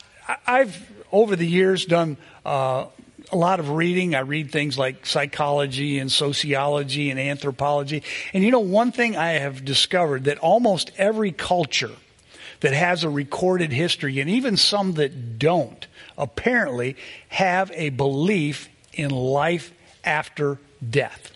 I've, 0.47 0.91
over 1.11 1.37
the 1.37 1.47
years, 1.47 1.87
done 1.87 2.17
uh, 2.45 2.87
a 3.33 3.37
lot 3.37 3.61
of 3.61 3.71
reading. 3.71 4.15
I 4.15 4.21
read 4.21 4.51
things 4.51 4.79
like 4.79 5.07
psychology 5.07 5.99
and 5.99 6.11
sociology 6.11 7.11
and 7.11 7.19
anthropology. 7.19 8.03
And 8.33 8.45
you 8.45 8.51
know, 8.51 8.61
one 8.61 8.93
thing 8.93 9.17
I 9.17 9.33
have 9.33 9.65
discovered 9.65 10.25
that 10.25 10.39
almost 10.39 10.91
every 10.99 11.33
culture 11.33 11.93
that 12.61 12.75
has 12.75 13.05
a 13.05 13.11
recorded 13.11 13.73
history, 13.73 14.21
and 14.21 14.29
even 14.29 14.57
some 14.57 14.93
that 14.95 15.39
don't, 15.39 15.87
apparently 16.19 16.97
have 17.29 17.71
a 17.75 17.89
belief 17.89 18.69
in 18.93 19.11
life 19.11 19.73
after 20.05 20.59
death. 20.89 21.33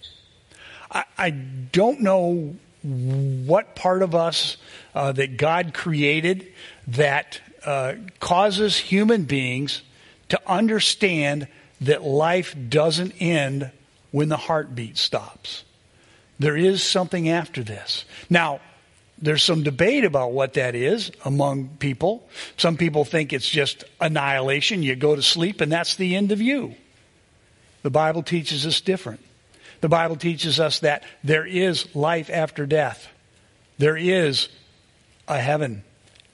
I, 0.94 1.30
don't 1.30 2.00
know 2.00 2.54
what 2.82 3.74
part 3.74 4.02
of 4.02 4.14
us 4.14 4.56
uh, 4.94 5.12
that 5.12 5.36
God 5.36 5.74
created 5.74 6.52
that 6.86 7.40
uh, 7.64 7.94
causes 8.20 8.76
human 8.76 9.24
beings 9.24 9.82
to 10.28 10.40
understand 10.46 11.48
that 11.80 12.02
life 12.02 12.54
doesn't 12.68 13.12
end 13.20 13.70
when 14.10 14.28
the 14.28 14.36
heartbeat 14.36 14.96
stops. 14.96 15.64
There 16.38 16.56
is 16.56 16.82
something 16.82 17.28
after 17.28 17.62
this. 17.62 18.04
Now, 18.30 18.60
there's 19.18 19.42
some 19.42 19.62
debate 19.62 20.04
about 20.04 20.32
what 20.32 20.54
that 20.54 20.74
is 20.74 21.10
among 21.24 21.68
people. 21.78 22.28
Some 22.56 22.76
people 22.76 23.04
think 23.04 23.32
it's 23.32 23.48
just 23.48 23.84
annihilation. 24.00 24.82
You 24.82 24.96
go 24.96 25.16
to 25.16 25.22
sleep 25.22 25.60
and 25.60 25.70
that's 25.72 25.96
the 25.96 26.16
end 26.16 26.32
of 26.32 26.40
you. 26.40 26.74
The 27.82 27.90
Bible 27.90 28.22
teaches 28.22 28.66
us 28.66 28.80
different. 28.80 29.20
The 29.80 29.88
Bible 29.88 30.16
teaches 30.16 30.60
us 30.60 30.80
that 30.80 31.02
there 31.22 31.46
is 31.46 31.94
life 31.94 32.30
after 32.30 32.66
death. 32.66 33.08
There 33.78 33.96
is 33.96 34.48
a 35.26 35.38
heaven 35.38 35.84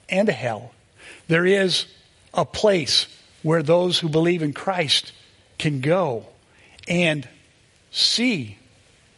and 0.09 0.29
a 0.29 0.33
hell 0.33 0.73
there 1.31 1.45
is 1.45 1.85
a 2.33 2.43
place 2.43 3.07
where 3.41 3.63
those 3.63 3.97
who 3.97 4.09
believe 4.09 4.43
in 4.43 4.51
Christ 4.51 5.13
can 5.57 5.79
go 5.79 6.25
and 6.89 7.27
see 7.91 8.57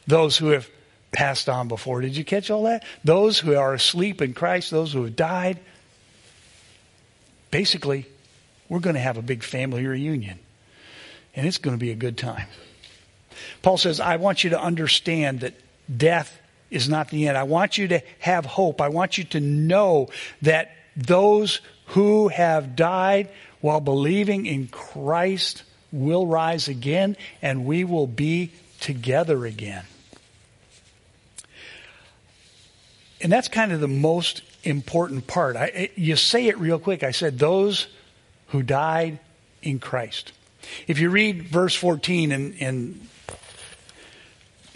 those 0.06 0.38
who 0.38 0.50
have 0.50 0.70
passed 1.12 1.50
on 1.50 1.68
before. 1.68 2.01
Did 2.01 2.15
you 2.15 2.24
catch 2.24 2.51
all 2.51 2.63
that? 2.63 2.84
Those 3.03 3.39
who 3.39 3.56
are 3.56 3.74
asleep 3.74 4.22
in 4.22 4.34
Christ, 4.34 4.70
those 4.70 4.94
who 4.94 5.03
have 5.03 5.15
died. 5.15 5.60
Basically, 7.50 8.06
we're 8.70 8.80
going 8.80 8.96
to 8.96 9.01
have 9.01 9.18
a 9.18 9.24
big 9.24 9.44
family 9.44 9.86
reunion. 9.86 10.38
And 11.36 11.48
it's 11.48 11.58
going 11.58 11.75
to 11.75 11.80
be 11.80 11.92
a 11.92 11.96
good 11.96 12.18
time. 12.18 12.48
Paul 13.62 13.78
says, 13.78 14.00
I 14.00 14.18
want 14.18 14.44
you 14.44 14.52
to 14.52 14.62
understand 14.62 15.42
that 15.42 15.54
death 15.96 16.40
is 16.70 16.90
not 16.90 17.10
the 17.10 17.28
end. 17.28 17.38
I 17.38 17.44
want 17.44 17.78
you 17.78 17.88
to 17.90 18.02
have 18.20 18.46
hope. 18.46 18.82
I 18.82 18.90
want 18.90 19.18
you 19.18 19.24
to 19.25 19.40
know 19.40 20.10
that 20.42 20.75
those 20.96 21.62
who 21.88 22.28
have 22.30 22.75
died 22.75 23.30
while 23.62 23.80
believing 23.80 24.46
in 24.46 24.68
Christ 24.68 25.63
will 25.92 26.25
rise 26.25 26.68
again 26.68 27.16
and 27.42 27.66
we 27.66 27.84
will 27.84 28.08
be 28.08 28.52
together 28.80 29.46
again. 29.46 29.86
And 33.22 33.32
that's 33.32 33.48
kind 33.48 33.72
of 33.72 33.80
the 33.80 33.88
most 33.88 34.42
important 34.63 35.28
part. 35.28 35.56
I, 35.56 35.90
you 35.96 36.16
say 36.16 36.48
it 36.48 36.58
real 36.58 36.80
quick. 36.80 37.04
I 37.04 37.12
said, 37.12 37.40
those 37.40 37.88
who 38.48 38.63
died 38.63 39.20
in 39.62 39.80
Christ. 39.80 40.34
If 40.88 41.00
you 41.00 41.10
read 41.10 41.43
verse 41.43 41.75
14 41.75 42.32
and, 42.32 43.08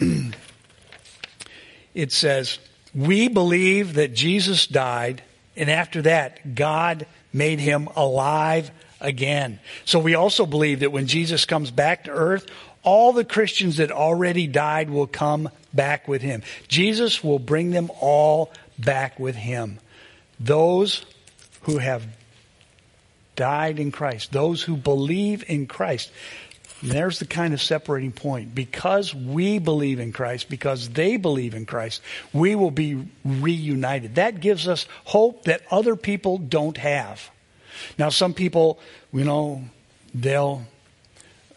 and 0.00 0.36
it 1.94 2.12
says, 2.12 2.58
We 2.94 3.28
believe 3.28 3.94
that 3.94 4.14
Jesus 4.14 4.66
died 4.66 5.22
and 5.58 5.68
after 5.68 6.02
that, 6.02 6.54
God 6.54 7.06
made 7.32 7.58
him 7.58 7.88
alive 7.96 8.70
again. 9.00 9.58
So 9.84 9.98
we 9.98 10.14
also 10.14 10.46
believe 10.46 10.80
that 10.80 10.92
when 10.92 11.08
Jesus 11.08 11.44
comes 11.44 11.72
back 11.72 12.04
to 12.04 12.12
earth, 12.12 12.46
all 12.84 13.12
the 13.12 13.24
Christians 13.24 13.78
that 13.78 13.90
already 13.90 14.46
died 14.46 14.88
will 14.88 15.08
come 15.08 15.50
back 15.74 16.06
with 16.06 16.22
him. 16.22 16.42
Jesus 16.68 17.24
will 17.24 17.40
bring 17.40 17.72
them 17.72 17.90
all 18.00 18.52
back 18.78 19.18
with 19.18 19.34
him. 19.34 19.80
Those 20.38 21.04
who 21.62 21.78
have 21.78 22.06
died 23.38 23.78
in 23.78 23.92
Christ, 23.92 24.32
those 24.32 24.62
who 24.62 24.76
believe 24.76 25.44
in 25.48 25.66
Christ. 25.66 26.10
There's 26.82 27.18
the 27.18 27.26
kind 27.26 27.54
of 27.54 27.62
separating 27.62 28.12
point. 28.12 28.54
Because 28.54 29.14
we 29.14 29.58
believe 29.58 29.98
in 30.00 30.12
Christ, 30.12 30.50
because 30.50 30.90
they 30.90 31.16
believe 31.16 31.54
in 31.54 31.64
Christ, 31.64 32.02
we 32.32 32.54
will 32.54 32.70
be 32.70 33.08
reunited. 33.24 34.16
That 34.16 34.40
gives 34.40 34.68
us 34.68 34.86
hope 35.04 35.44
that 35.44 35.62
other 35.70 35.96
people 35.96 36.38
don't 36.38 36.76
have. 36.76 37.30
Now, 37.98 38.10
some 38.10 38.34
people, 38.34 38.78
you 39.12 39.24
know, 39.24 39.64
they'll, 40.14 40.62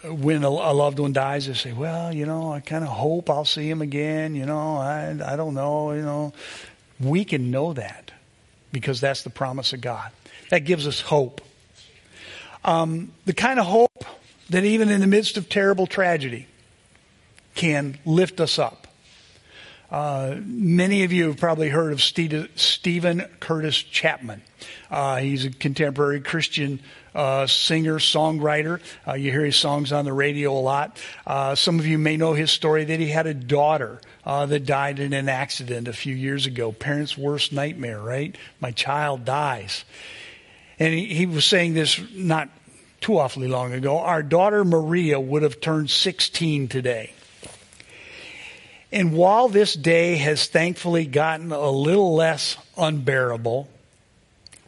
when 0.03 0.43
a, 0.43 0.50
loved 0.50 1.00
one 1.00 1.13
dies, 1.13 1.47
they 1.47 1.53
say, 1.53 1.73
well, 1.73 2.13
you 2.13 2.25
know, 2.25 2.53
I 2.53 2.59
kind 2.59 2.83
of 2.83 2.89
hope 2.89 3.29
I'll 3.29 3.45
see 3.45 3.69
him 3.69 3.81
again. 3.81 4.35
You 4.35 4.45
know, 4.45 4.77
I, 4.77 5.17
I 5.25 5.35
don't 5.35 5.53
know, 5.53 5.93
you 5.93 6.03
know. 6.03 6.33
We 7.00 7.25
can 7.25 7.50
know 7.51 7.73
that 7.73 8.11
because 8.71 9.01
that's 9.01 9.23
the 9.23 9.29
promise 9.31 9.73
of 9.73 9.81
God. 9.81 10.11
That 10.50 10.59
gives 10.59 10.88
us 10.88 11.01
hope. 11.01 11.41
Um, 12.63 13.12
the 13.25 13.34
kind 13.34 13.60
of 13.60 13.65
hope 13.65 14.06
that 14.50 14.63
even 14.63 14.89
in 14.89 15.01
the 15.01 15.08
midst 15.08 15.38
of 15.38 15.50
terrible 15.50 15.88
tragedy 15.88 16.48
can 17.56 17.98
lift 18.06 18.39
us 18.39 18.60
up. 18.60 18.88
Uh, 19.89 20.38
many 20.46 21.03
of 21.03 21.12
you 21.12 21.27
have 21.27 21.38
probably 21.38 21.68
heard 21.68 21.91
of 21.91 22.01
Steven 22.01 23.27
Curtis 23.41 23.75
Chapman. 23.75 24.41
Uh, 24.89 25.18
he's 25.18 25.44
a 25.44 25.50
contemporary 25.50 26.22
Christian 26.22 26.80
uh, 27.13 27.46
singer, 27.46 28.00
songwriter. 28.00 28.80
Uh, 29.06 29.13
you 29.13 29.32
hear 29.32 29.44
his 29.44 29.58
songs 29.58 29.91
on 29.91 30.06
the 30.06 30.13
radio 30.13 30.53
a 30.53 30.62
lot. 30.62 30.98
Uh, 31.27 31.56
some 31.56 31.77
of 31.77 31.86
you 31.86 31.98
may 31.98 32.15
know 32.15 32.34
his 32.34 32.51
story 32.51 32.86
that 32.86 33.01
he 33.01 33.10
had 33.10 33.27
a 33.27 33.34
daughter 33.34 34.00
uh, 34.25 34.46
that 34.46 34.65
died 34.65 35.00
in 35.00 35.12
an 35.12 35.27
accident 35.27 35.89
a 35.89 35.94
few 35.94 36.15
years 36.15 36.46
ago. 36.46 36.72
Parents' 36.72 37.18
worst 37.18 37.51
nightmare, 37.51 38.00
right? 38.00 38.38
My 38.62 38.72
child 38.72 39.25
dies. 39.25 39.84
And 40.81 40.95
he, 40.95 41.05
he 41.13 41.25
was 41.27 41.45
saying 41.45 41.75
this 41.75 42.01
not 42.11 42.50
too 43.01 43.19
awfully 43.19 43.47
long 43.47 43.71
ago, 43.71 44.00
our 44.00 44.23
daughter 44.23 44.65
Maria 44.65 45.19
would 45.19 45.43
have 45.43 45.61
turned 45.61 45.91
16 45.91 46.69
today. 46.69 47.13
And 48.91 49.13
while 49.13 49.47
this 49.47 49.75
day 49.75 50.15
has 50.15 50.47
thankfully 50.47 51.05
gotten 51.05 51.51
a 51.51 51.69
little 51.69 52.15
less 52.15 52.57
unbearable 52.75 53.69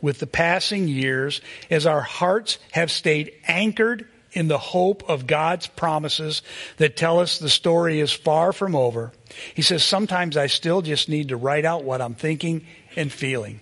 with 0.01 0.20
the 0.20 0.27
passing 0.27 0.88
years, 0.88 1.41
as 1.72 1.88
our 1.88 2.01
hearts 2.01 2.60
have 2.74 2.91
stayed 2.91 3.34
anchored 3.48 4.08
in 4.34 4.48
the 4.48 4.60
hope 4.60 5.10
of 5.10 5.25
God's 5.25 5.65
promises 5.65 6.43
that 6.77 6.96
tell 6.96 7.22
us 7.22 7.39
the 7.39 7.50
story 7.50 8.00
is 8.00 8.12
far 8.12 8.53
from 8.53 8.75
over, 8.75 9.13
he 9.55 9.63
says, 9.63 9.84
sometimes 9.84 10.38
I 10.38 10.46
still 10.46 10.84
just 10.84 11.10
need 11.10 11.29
to 11.29 11.38
write 11.38 11.65
out 11.65 11.84
what 11.84 12.03
I'm 12.03 12.13
thinking 12.13 12.67
and 12.96 13.12
feeling. 13.12 13.62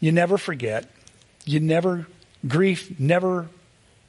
You 0.00 0.12
never 0.12 0.38
forget. 0.38 0.90
You 1.44 1.60
never, 1.60 2.06
grief 2.46 2.98
never 2.98 3.48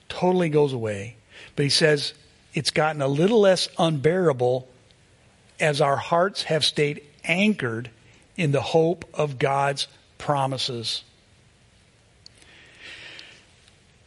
totally 0.10 0.50
goes 0.50 0.74
away. 0.74 1.16
But 1.56 1.64
he 1.64 1.70
says, 1.70 2.14
it's 2.54 2.72
gotten 2.72 3.02
a 3.02 3.08
little 3.08 3.42
less 3.42 3.70
unbearable 3.78 4.68
as 5.60 5.82
our 5.82 5.98
hearts 5.98 6.44
have 6.44 6.66
stayed 6.66 7.04
anchored 7.24 7.90
in 8.36 8.52
the 8.52 8.62
hope 8.62 9.06
of 9.14 9.38
God's 9.38 9.88
promises. 10.18 11.04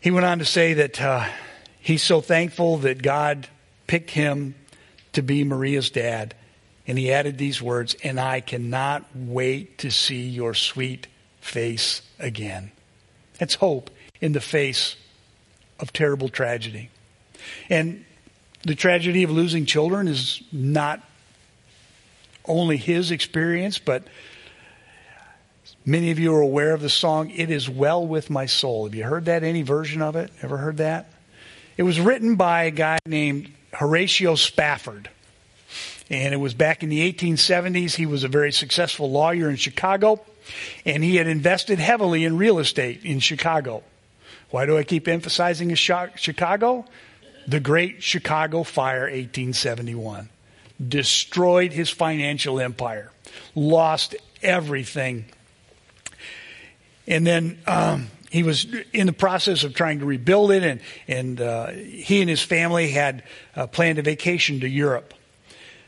He 0.00 0.10
went 0.10 0.26
on 0.26 0.38
to 0.40 0.44
say 0.44 0.74
that 0.74 1.00
uh, 1.00 1.28
he's 1.80 2.02
so 2.02 2.20
thankful 2.20 2.78
that 2.78 3.02
God 3.02 3.48
picked 3.86 4.10
him 4.10 4.54
to 5.12 5.22
be 5.22 5.44
Maria's 5.44 5.90
dad. 5.90 6.34
And 6.86 6.98
he 6.98 7.10
added 7.10 7.38
these 7.38 7.62
words, 7.62 7.96
and 8.04 8.20
I 8.20 8.40
cannot 8.40 9.06
wait 9.14 9.78
to 9.78 9.90
see 9.90 10.28
your 10.28 10.52
sweet 10.52 11.06
face 11.44 12.00
again. 12.18 12.72
That's 13.38 13.54
hope 13.56 13.90
in 14.20 14.32
the 14.32 14.40
face 14.40 14.96
of 15.78 15.92
terrible 15.92 16.30
tragedy. 16.30 16.88
And 17.68 18.04
the 18.62 18.74
tragedy 18.74 19.22
of 19.24 19.30
losing 19.30 19.66
children 19.66 20.08
is 20.08 20.42
not 20.50 21.02
only 22.46 22.78
his 22.78 23.10
experience, 23.10 23.78
but 23.78 24.04
many 25.84 26.10
of 26.10 26.18
you 26.18 26.34
are 26.34 26.40
aware 26.40 26.72
of 26.72 26.80
the 26.80 26.88
song, 26.88 27.30
It 27.30 27.50
Is 27.50 27.68
Well 27.68 28.06
With 28.06 28.30
My 28.30 28.46
Soul. 28.46 28.84
Have 28.86 28.94
you 28.94 29.04
heard 29.04 29.26
that? 29.26 29.44
Any 29.44 29.62
version 29.62 30.00
of 30.00 30.16
it? 30.16 30.30
Ever 30.40 30.56
heard 30.56 30.78
that? 30.78 31.10
It 31.76 31.82
was 31.82 32.00
written 32.00 32.36
by 32.36 32.64
a 32.64 32.70
guy 32.70 32.98
named 33.04 33.52
Horatio 33.72 34.34
Spafford. 34.36 35.10
And 36.08 36.32
it 36.32 36.38
was 36.38 36.54
back 36.54 36.82
in 36.82 36.88
the 36.88 37.12
1870s. 37.12 37.96
He 37.96 38.06
was 38.06 38.24
a 38.24 38.28
very 38.28 38.52
successful 38.52 39.10
lawyer 39.10 39.50
in 39.50 39.56
Chicago, 39.56 40.20
and 40.84 41.02
he 41.02 41.16
had 41.16 41.26
invested 41.26 41.78
heavily 41.78 42.24
in 42.24 42.36
real 42.36 42.58
estate 42.58 43.04
in 43.04 43.20
Chicago. 43.20 43.82
Why 44.50 44.66
do 44.66 44.78
I 44.78 44.84
keep 44.84 45.08
emphasizing 45.08 45.74
Chicago? 45.74 46.84
The 47.46 47.60
Great 47.60 48.02
Chicago 48.02 48.62
Fire, 48.62 49.02
1871, 49.02 50.28
destroyed 50.86 51.72
his 51.72 51.90
financial 51.90 52.60
empire, 52.60 53.10
lost 53.54 54.14
everything. 54.42 55.26
And 57.06 57.26
then 57.26 57.58
um, 57.66 58.08
he 58.30 58.42
was 58.42 58.66
in 58.92 59.06
the 59.06 59.12
process 59.12 59.64
of 59.64 59.74
trying 59.74 60.00
to 60.00 60.06
rebuild 60.06 60.50
it, 60.50 60.62
and, 60.62 60.80
and 61.06 61.40
uh, 61.40 61.68
he 61.68 62.20
and 62.20 62.30
his 62.30 62.42
family 62.42 62.90
had 62.90 63.22
uh, 63.54 63.66
planned 63.66 63.98
a 63.98 64.02
vacation 64.02 64.60
to 64.60 64.68
Europe. 64.68 65.14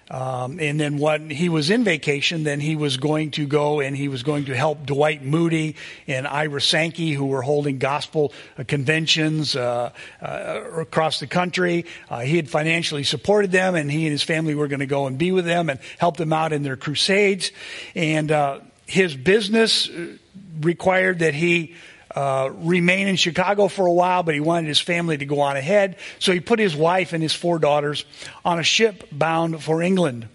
Um, 0.08 0.60
and 0.60 0.78
then 0.78 0.98
when 0.98 1.30
he 1.30 1.48
was 1.48 1.68
in 1.68 1.82
vacation, 1.82 2.44
then 2.44 2.60
he 2.60 2.76
was 2.76 2.96
going 2.96 3.32
to 3.32 3.46
go 3.46 3.80
and 3.80 3.96
he 3.96 4.06
was 4.08 4.22
going 4.22 4.44
to 4.44 4.54
help 4.54 4.86
Dwight 4.86 5.25
Moody 5.25 5.75
and 6.06 6.28
Ira 6.28 6.60
Sankey, 6.60 7.12
who 7.12 7.26
were 7.26 7.42
holding 7.42 7.78
gospel 7.78 8.32
uh, 8.56 8.64
conventions 8.64 9.56
uh, 9.56 9.90
uh, 10.22 10.60
across 10.76 11.18
the 11.18 11.26
country. 11.26 11.86
Uh, 12.08 12.20
he 12.20 12.36
had 12.36 12.48
financially 12.48 13.02
supported 13.02 13.50
them, 13.50 13.75
and 13.75 13.90
he 13.90 14.04
and 14.04 14.12
his 14.12 14.22
family 14.22 14.54
were 14.54 14.68
going 14.68 14.80
to 14.80 14.86
go 14.86 15.06
and 15.06 15.18
be 15.18 15.32
with 15.32 15.44
them 15.44 15.68
and 15.68 15.80
help 15.98 16.16
them 16.16 16.32
out 16.32 16.52
in 16.52 16.62
their 16.62 16.76
crusades. 16.76 17.50
And 17.96 18.30
uh, 18.30 18.60
his 18.86 19.16
business 19.16 19.88
uh, 19.88 20.16
required 20.60 21.18
that 21.18 21.34
he 21.34 21.75
uh, 22.17 22.50
remain 22.50 23.09
in 23.09 23.17
Chicago 23.17 23.69
for 23.69 23.87
a 23.87 23.93
while, 23.93 24.23
but 24.23 24.35
he 24.35 24.41
wanted 24.41 24.69
his 24.69 24.81
family 24.81 25.19
to 25.19 25.26
go 25.26 25.41
on 25.41 25.59
ahead. 25.59 25.97
So 26.19 26.33
he 26.33 26.41
put 26.41 26.59
his 26.59 26.75
wife 26.75 27.13
and 27.13 27.23
his 27.23 27.35
four 27.35 27.59
daughters 27.59 28.07
on 28.43 28.59
a 28.59 28.63
ship 28.63 29.07
bound 29.13 29.63
for 29.63 29.83
England. 29.83 30.26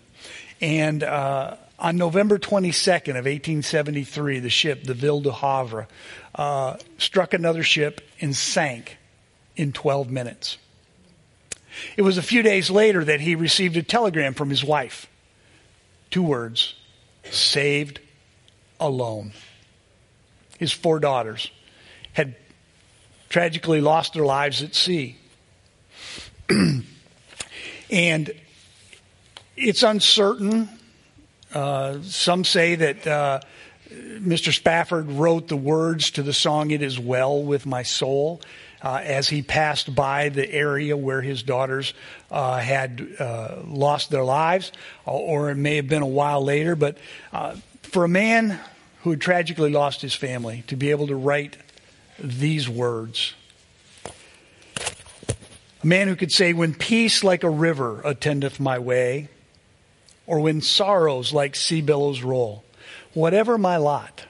And 0.62 1.02
uh, 1.02 1.56
on 1.80 1.98
November 1.98 2.38
22nd 2.38 3.18
of 3.18 3.26
1873, 3.26 4.40
the 4.40 4.50
ship, 4.50 4.84
the 4.84 4.94
Ville 4.94 5.22
du 5.22 5.32
Havre, 5.32 5.88
uh, 6.36 6.78
struck 7.00 7.34
another 7.34 7.64
ship 7.64 8.08
and 8.22 8.36
sank 8.36 9.00
in 9.56 9.72
12 9.72 10.12
minutes. 10.12 10.60
It 11.98 12.04
was 12.04 12.20
a 12.20 12.22
few 12.22 12.44
days 12.44 12.70
later 12.70 13.04
that 13.04 13.22
he 13.22 13.34
received 13.34 13.76
a 13.76 13.84
telegram 13.84 14.36
from 14.36 14.52
his 14.52 14.64
wife. 14.64 15.08
Two 16.12 16.22
words 16.22 16.76
saved 17.32 18.00
alone. 18.80 19.32
His 20.60 20.72
four 20.72 21.00
daughters 21.00 21.50
had 22.14 22.36
tragically 23.30 23.82
lost 23.82 24.14
their 24.14 24.26
lives 24.26 24.62
at 24.62 24.76
sea. 24.76 25.18
and 27.90 28.32
it's 29.56 29.84
uncertain. 29.84 30.70
Uh, 31.54 32.00
some 32.04 32.44
say 32.44 32.76
that 32.76 33.08
uh, 33.08 33.40
Mr. 33.90 34.54
Spafford 34.54 35.12
wrote 35.12 35.48
the 35.48 35.58
words 35.58 36.12
to 36.12 36.24
the 36.24 36.34
song 36.34 36.72
It 36.72 36.82
Is 36.82 37.00
Well 37.00 37.44
With 37.44 37.66
My 37.66 37.84
Soul 37.84 38.42
uh, 38.82 39.02
as 39.04 39.30
he 39.30 39.42
passed 39.42 39.94
by 39.94 40.30
the 40.30 40.50
area 40.52 40.98
where 40.98 41.22
his 41.22 41.44
daughters 41.44 41.94
uh, 42.30 42.58
had 42.58 43.08
uh, 43.20 43.58
lost 43.66 44.10
their 44.10 44.24
lives, 44.24 44.72
or 45.06 45.52
it 45.52 45.56
may 45.56 45.76
have 45.76 45.88
been 45.88 46.02
a 46.02 46.08
while 46.08 46.44
later. 46.44 46.76
But 46.76 46.98
uh, 47.32 47.56
for 47.84 48.04
a 48.04 48.10
man 48.10 48.60
who 49.04 49.12
had 49.12 49.22
tragically 49.22 49.72
lost 49.72 50.02
his 50.02 50.16
family 50.16 50.64
to 50.68 50.76
be 50.76 50.92
able 50.92 51.08
to 51.08 51.16
write 51.16 51.58
these 52.22 52.70
words. 52.70 53.34
A 55.84 55.88
man 55.88 56.08
who 56.08 56.16
could 56.16 56.32
say, 56.32 56.54
When 56.54 56.74
peace 56.74 57.24
like 57.24 57.44
a 57.44 57.50
river 57.50 58.02
attendeth 58.06 58.60
my 58.60 58.80
way, 58.80 59.30
or 60.28 60.40
when 60.40 60.62
sorrows 60.62 61.34
like 61.34 61.56
sea 61.56 61.82
billows 61.82 62.22
roll, 62.22 62.64
whatever 63.14 63.58
my 63.58 63.78
lot, 63.78 64.26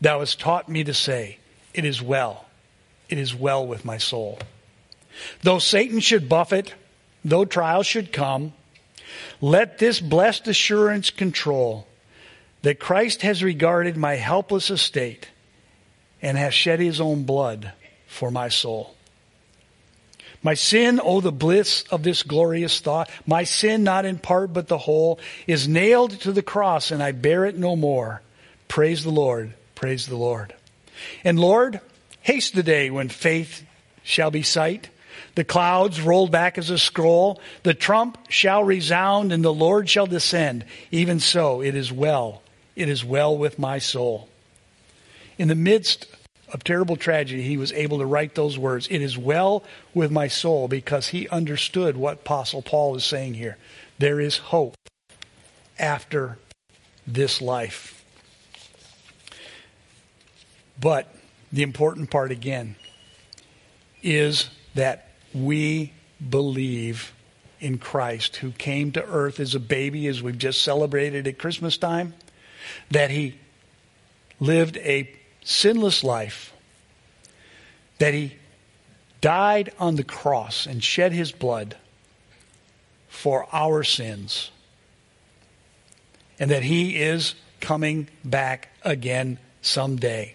thou 0.00 0.20
hast 0.20 0.40
taught 0.40 0.68
me 0.68 0.84
to 0.84 0.94
say, 0.94 1.38
It 1.74 1.84
is 1.84 2.00
well, 2.00 2.46
it 3.08 3.18
is 3.18 3.34
well 3.34 3.66
with 3.66 3.84
my 3.84 3.98
soul. 3.98 4.38
Though 5.42 5.58
Satan 5.58 6.00
should 6.00 6.28
buffet, 6.28 6.74
though 7.24 7.44
trials 7.44 7.86
should 7.86 8.12
come, 8.12 8.52
let 9.40 9.78
this 9.78 10.00
blessed 10.00 10.48
assurance 10.48 11.10
control 11.10 11.86
that 12.62 12.80
Christ 12.80 13.22
has 13.22 13.44
regarded 13.44 13.96
my 13.96 14.14
helpless 14.14 14.70
estate 14.70 15.28
and 16.24 16.38
has 16.38 16.54
shed 16.54 16.80
his 16.80 17.02
own 17.02 17.24
blood 17.24 17.70
for 18.06 18.30
my 18.30 18.48
soul. 18.48 18.94
My 20.42 20.54
sin, 20.54 20.98
oh, 21.02 21.20
the 21.20 21.30
bliss 21.30 21.84
of 21.90 22.02
this 22.02 22.22
glorious 22.22 22.80
thought. 22.80 23.10
My 23.26 23.44
sin, 23.44 23.84
not 23.84 24.06
in 24.06 24.18
part 24.18 24.52
but 24.52 24.66
the 24.66 24.78
whole, 24.78 25.20
is 25.46 25.68
nailed 25.68 26.12
to 26.22 26.32
the 26.32 26.42
cross 26.42 26.90
and 26.90 27.02
I 27.02 27.12
bear 27.12 27.44
it 27.44 27.58
no 27.58 27.76
more. 27.76 28.22
Praise 28.68 29.04
the 29.04 29.10
Lord. 29.10 29.52
Praise 29.74 30.06
the 30.06 30.16
Lord. 30.16 30.54
And 31.24 31.38
Lord, 31.38 31.80
haste 32.22 32.54
the 32.54 32.62
day 32.62 32.88
when 32.90 33.10
faith 33.10 33.62
shall 34.02 34.30
be 34.30 34.42
sight. 34.42 34.88
The 35.34 35.44
clouds 35.44 36.00
rolled 36.00 36.30
back 36.30 36.56
as 36.56 36.70
a 36.70 36.78
scroll. 36.78 37.38
The 37.64 37.74
trump 37.74 38.16
shall 38.30 38.64
resound 38.64 39.30
and 39.30 39.44
the 39.44 39.52
Lord 39.52 39.90
shall 39.90 40.06
descend. 40.06 40.64
Even 40.90 41.20
so, 41.20 41.60
it 41.60 41.74
is 41.74 41.92
well. 41.92 42.42
It 42.76 42.88
is 42.88 43.04
well 43.04 43.36
with 43.36 43.58
my 43.58 43.78
soul. 43.78 44.28
In 45.38 45.48
the 45.48 45.54
midst 45.54 46.06
of 46.52 46.62
terrible 46.62 46.96
tragedy, 46.96 47.42
he 47.42 47.56
was 47.56 47.72
able 47.72 47.98
to 47.98 48.06
write 48.06 48.34
those 48.34 48.58
words, 48.58 48.86
It 48.90 49.02
is 49.02 49.18
well 49.18 49.64
with 49.92 50.10
my 50.10 50.28
soul, 50.28 50.68
because 50.68 51.08
he 51.08 51.28
understood 51.28 51.96
what 51.96 52.14
Apostle 52.20 52.62
Paul 52.62 52.94
is 52.94 53.04
saying 53.04 53.34
here. 53.34 53.56
There 53.98 54.20
is 54.20 54.38
hope 54.38 54.76
after 55.78 56.38
this 57.06 57.42
life. 57.42 58.04
But 60.80 61.12
the 61.52 61.62
important 61.62 62.10
part 62.10 62.30
again 62.30 62.76
is 64.02 64.50
that 64.74 65.08
we 65.32 65.92
believe 66.28 67.12
in 67.60 67.78
Christ 67.78 68.36
who 68.36 68.50
came 68.52 68.92
to 68.92 69.04
earth 69.04 69.40
as 69.40 69.54
a 69.54 69.60
baby, 69.60 70.06
as 70.06 70.22
we've 70.22 70.38
just 70.38 70.62
celebrated 70.62 71.26
at 71.26 71.38
Christmas 71.38 71.78
time, 71.78 72.14
that 72.90 73.10
he 73.10 73.38
lived 74.38 74.76
a 74.78 75.10
sinless 75.44 76.02
life, 76.02 76.52
that 77.98 78.14
he 78.14 78.34
died 79.20 79.72
on 79.78 79.96
the 79.96 80.04
cross 80.04 80.66
and 80.66 80.82
shed 80.82 81.12
his 81.12 81.30
blood 81.32 81.76
for 83.08 83.46
our 83.52 83.84
sins, 83.84 84.50
and 86.38 86.50
that 86.50 86.64
he 86.64 86.96
is 86.96 87.34
coming 87.60 88.08
back 88.24 88.70
again 88.82 89.38
someday. 89.62 90.34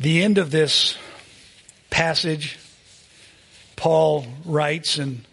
The 0.00 0.22
end 0.22 0.38
of 0.38 0.50
this 0.50 0.96
passage, 1.90 2.58
Paul 3.76 4.26
writes 4.44 4.98
and 4.98 5.24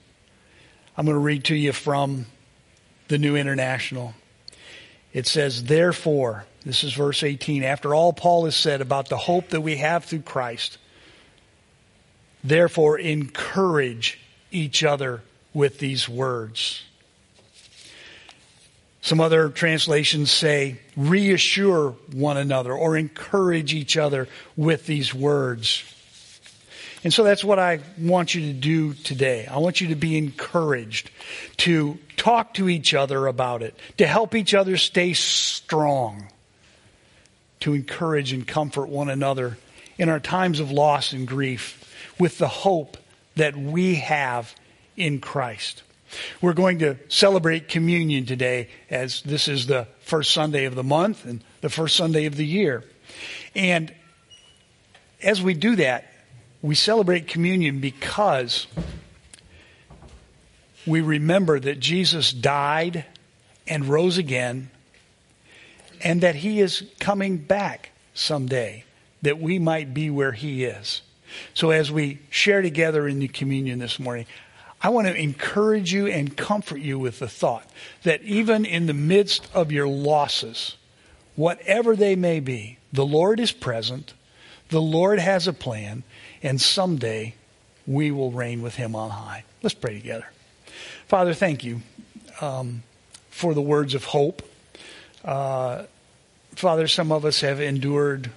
I'm 0.95 1.05
going 1.05 1.15
to 1.15 1.19
read 1.19 1.45
to 1.45 1.55
you 1.55 1.73
from 1.73 2.27
the 3.07 3.17
New 3.17 3.35
International. 3.35 4.13
It 5.13 5.27
says, 5.27 5.65
Therefore, 5.65 6.45
this 6.65 6.83
is 6.83 6.93
verse 6.93 7.23
18, 7.23 7.63
after 7.63 7.93
all 7.93 8.13
Paul 8.13 8.45
has 8.45 8.55
said 8.55 8.81
about 8.81 9.09
the 9.09 9.17
hope 9.17 9.49
that 9.49 9.61
we 9.61 9.77
have 9.77 10.05
through 10.05 10.21
Christ, 10.21 10.77
therefore 12.43 12.97
encourage 12.97 14.19
each 14.51 14.83
other 14.83 15.21
with 15.53 15.79
these 15.79 16.09
words. 16.09 16.83
Some 19.01 19.19
other 19.19 19.49
translations 19.49 20.31
say, 20.31 20.79
reassure 20.95 21.91
one 22.13 22.37
another 22.37 22.73
or 22.73 22.95
encourage 22.95 23.73
each 23.73 23.97
other 23.97 24.29
with 24.55 24.85
these 24.85 25.13
words. 25.13 25.83
And 27.03 27.13
so 27.13 27.23
that's 27.23 27.43
what 27.43 27.59
I 27.59 27.79
want 27.99 28.33
you 28.33 28.41
to 28.41 28.53
do 28.53 28.93
today. 28.93 29.45
I 29.45 29.57
want 29.57 29.81
you 29.81 29.89
to 29.89 29.95
be 29.95 30.17
encouraged 30.17 31.11
to 31.57 31.99
talk 32.15 32.53
to 32.55 32.69
each 32.69 32.93
other 32.93 33.27
about 33.27 33.61
it, 33.61 33.77
to 33.97 34.07
help 34.07 34.35
each 34.35 34.53
other 34.53 34.77
stay 34.77 35.13
strong, 35.13 36.29
to 37.59 37.73
encourage 37.73 38.31
and 38.31 38.47
comfort 38.47 38.87
one 38.87 39.09
another 39.09 39.57
in 39.97 40.07
our 40.07 40.19
times 40.19 40.59
of 40.59 40.71
loss 40.71 41.11
and 41.11 41.27
grief 41.27 41.93
with 42.19 42.37
the 42.37 42.47
hope 42.47 42.97
that 43.35 43.55
we 43.55 43.95
have 43.95 44.55
in 44.95 45.19
Christ. 45.19 45.83
We're 46.41 46.53
going 46.53 46.79
to 46.79 46.97
celebrate 47.09 47.67
communion 47.67 48.25
today 48.25 48.69
as 48.89 49.21
this 49.23 49.47
is 49.47 49.67
the 49.67 49.87
first 50.01 50.31
Sunday 50.31 50.65
of 50.65 50.75
the 50.75 50.83
month 50.83 51.25
and 51.25 51.43
the 51.61 51.69
first 51.69 51.95
Sunday 51.95 52.25
of 52.25 52.37
the 52.37 52.45
year. 52.45 52.83
And 53.55 53.93
as 55.21 55.41
we 55.41 55.53
do 55.53 55.75
that, 55.77 56.12
we 56.63 56.75
celebrate 56.75 57.27
communion 57.27 57.79
because 57.79 58.67
we 60.87 61.01
remember 61.01 61.59
that 61.59 61.79
Jesus 61.79 62.31
died 62.31 63.05
and 63.67 63.85
rose 63.85 64.17
again 64.17 64.71
and 66.01 66.21
that 66.21 66.35
he 66.35 66.61
is 66.61 66.83
coming 66.99 67.37
back 67.37 67.91
someday 68.13 68.85
that 69.21 69.39
we 69.39 69.59
might 69.59 69.93
be 69.93 70.09
where 70.09 70.31
he 70.31 70.63
is. 70.63 71.01
So 71.53 71.71
as 71.71 71.91
we 71.91 72.19
share 72.29 72.61
together 72.61 73.07
in 73.07 73.19
the 73.19 73.27
communion 73.27 73.79
this 73.79 73.99
morning, 73.99 74.25
I 74.81 74.89
want 74.89 75.07
to 75.07 75.15
encourage 75.15 75.91
you 75.91 76.07
and 76.07 76.35
comfort 76.35 76.79
you 76.79 76.97
with 76.97 77.19
the 77.19 77.27
thought 77.27 77.69
that 78.03 78.21
even 78.23 78.65
in 78.65 78.85
the 78.85 78.93
midst 78.93 79.47
of 79.53 79.71
your 79.71 79.87
losses, 79.87 80.77
whatever 81.35 81.95
they 81.95 82.15
may 82.15 82.39
be, 82.39 82.77
the 82.91 83.05
Lord 83.05 83.39
is 83.39 83.51
present, 83.51 84.13
the 84.69 84.81
Lord 84.81 85.19
has 85.19 85.47
a 85.47 85.53
plan, 85.53 86.03
and 86.43 86.61
someday 86.61 87.33
we 87.87 88.11
will 88.11 88.31
reign 88.31 88.61
with 88.61 88.75
him 88.75 88.95
on 88.95 89.09
high. 89.09 89.45
Let's 89.63 89.73
pray 89.73 89.93
together. 89.93 90.27
Father, 91.07 91.33
thank 91.33 91.63
you 91.63 91.81
um, 92.41 92.83
for 93.29 93.53
the 93.53 93.61
words 93.61 93.95
of 93.95 94.03
hope. 94.03 94.41
Uh, 95.23 95.83
Father, 96.55 96.87
some 96.87 97.11
of 97.11 97.25
us 97.25 97.41
have 97.41 97.59
endured 97.59 98.29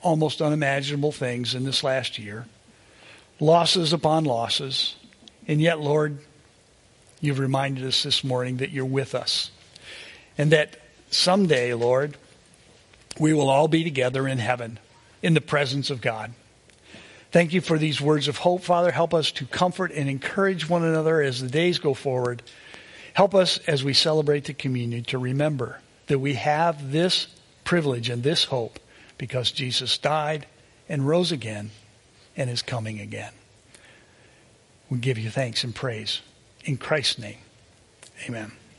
almost 0.00 0.42
unimaginable 0.42 1.12
things 1.12 1.54
in 1.54 1.64
this 1.64 1.84
last 1.84 2.18
year 2.18 2.46
losses 3.38 3.92
upon 3.92 4.24
losses. 4.24 4.94
And 5.46 5.60
yet, 5.60 5.80
Lord, 5.80 6.18
you've 7.20 7.38
reminded 7.38 7.84
us 7.84 8.02
this 8.02 8.22
morning 8.24 8.58
that 8.58 8.70
you're 8.70 8.84
with 8.84 9.14
us. 9.14 9.50
And 10.38 10.52
that 10.52 10.76
someday, 11.10 11.74
Lord, 11.74 12.16
we 13.18 13.34
will 13.34 13.50
all 13.50 13.68
be 13.68 13.84
together 13.84 14.26
in 14.26 14.38
heaven 14.38 14.78
in 15.22 15.34
the 15.34 15.40
presence 15.40 15.90
of 15.90 16.00
God. 16.00 16.32
Thank 17.32 17.54
you 17.54 17.62
for 17.62 17.78
these 17.78 17.98
words 17.98 18.28
of 18.28 18.36
hope, 18.36 18.62
Father. 18.62 18.90
Help 18.92 19.14
us 19.14 19.32
to 19.32 19.46
comfort 19.46 19.90
and 19.90 20.08
encourage 20.08 20.68
one 20.68 20.84
another 20.84 21.22
as 21.22 21.40
the 21.40 21.48
days 21.48 21.78
go 21.78 21.94
forward. 21.94 22.42
Help 23.14 23.34
us 23.34 23.56
as 23.66 23.82
we 23.82 23.94
celebrate 23.94 24.44
the 24.44 24.52
communion 24.52 25.02
to 25.04 25.18
remember 25.18 25.80
that 26.08 26.18
we 26.18 26.34
have 26.34 26.92
this 26.92 27.26
privilege 27.64 28.10
and 28.10 28.22
this 28.22 28.44
hope 28.44 28.78
because 29.16 29.50
Jesus 29.50 29.96
died 29.96 30.46
and 30.90 31.06
rose 31.06 31.32
again 31.32 31.70
and 32.36 32.50
is 32.50 32.60
coming 32.60 33.00
again. 33.00 33.32
We 34.90 34.98
give 34.98 35.16
you 35.16 35.30
thanks 35.30 35.64
and 35.64 35.74
praise. 35.74 36.20
In 36.66 36.76
Christ's 36.76 37.18
name, 37.18 37.38
amen. 38.28 38.52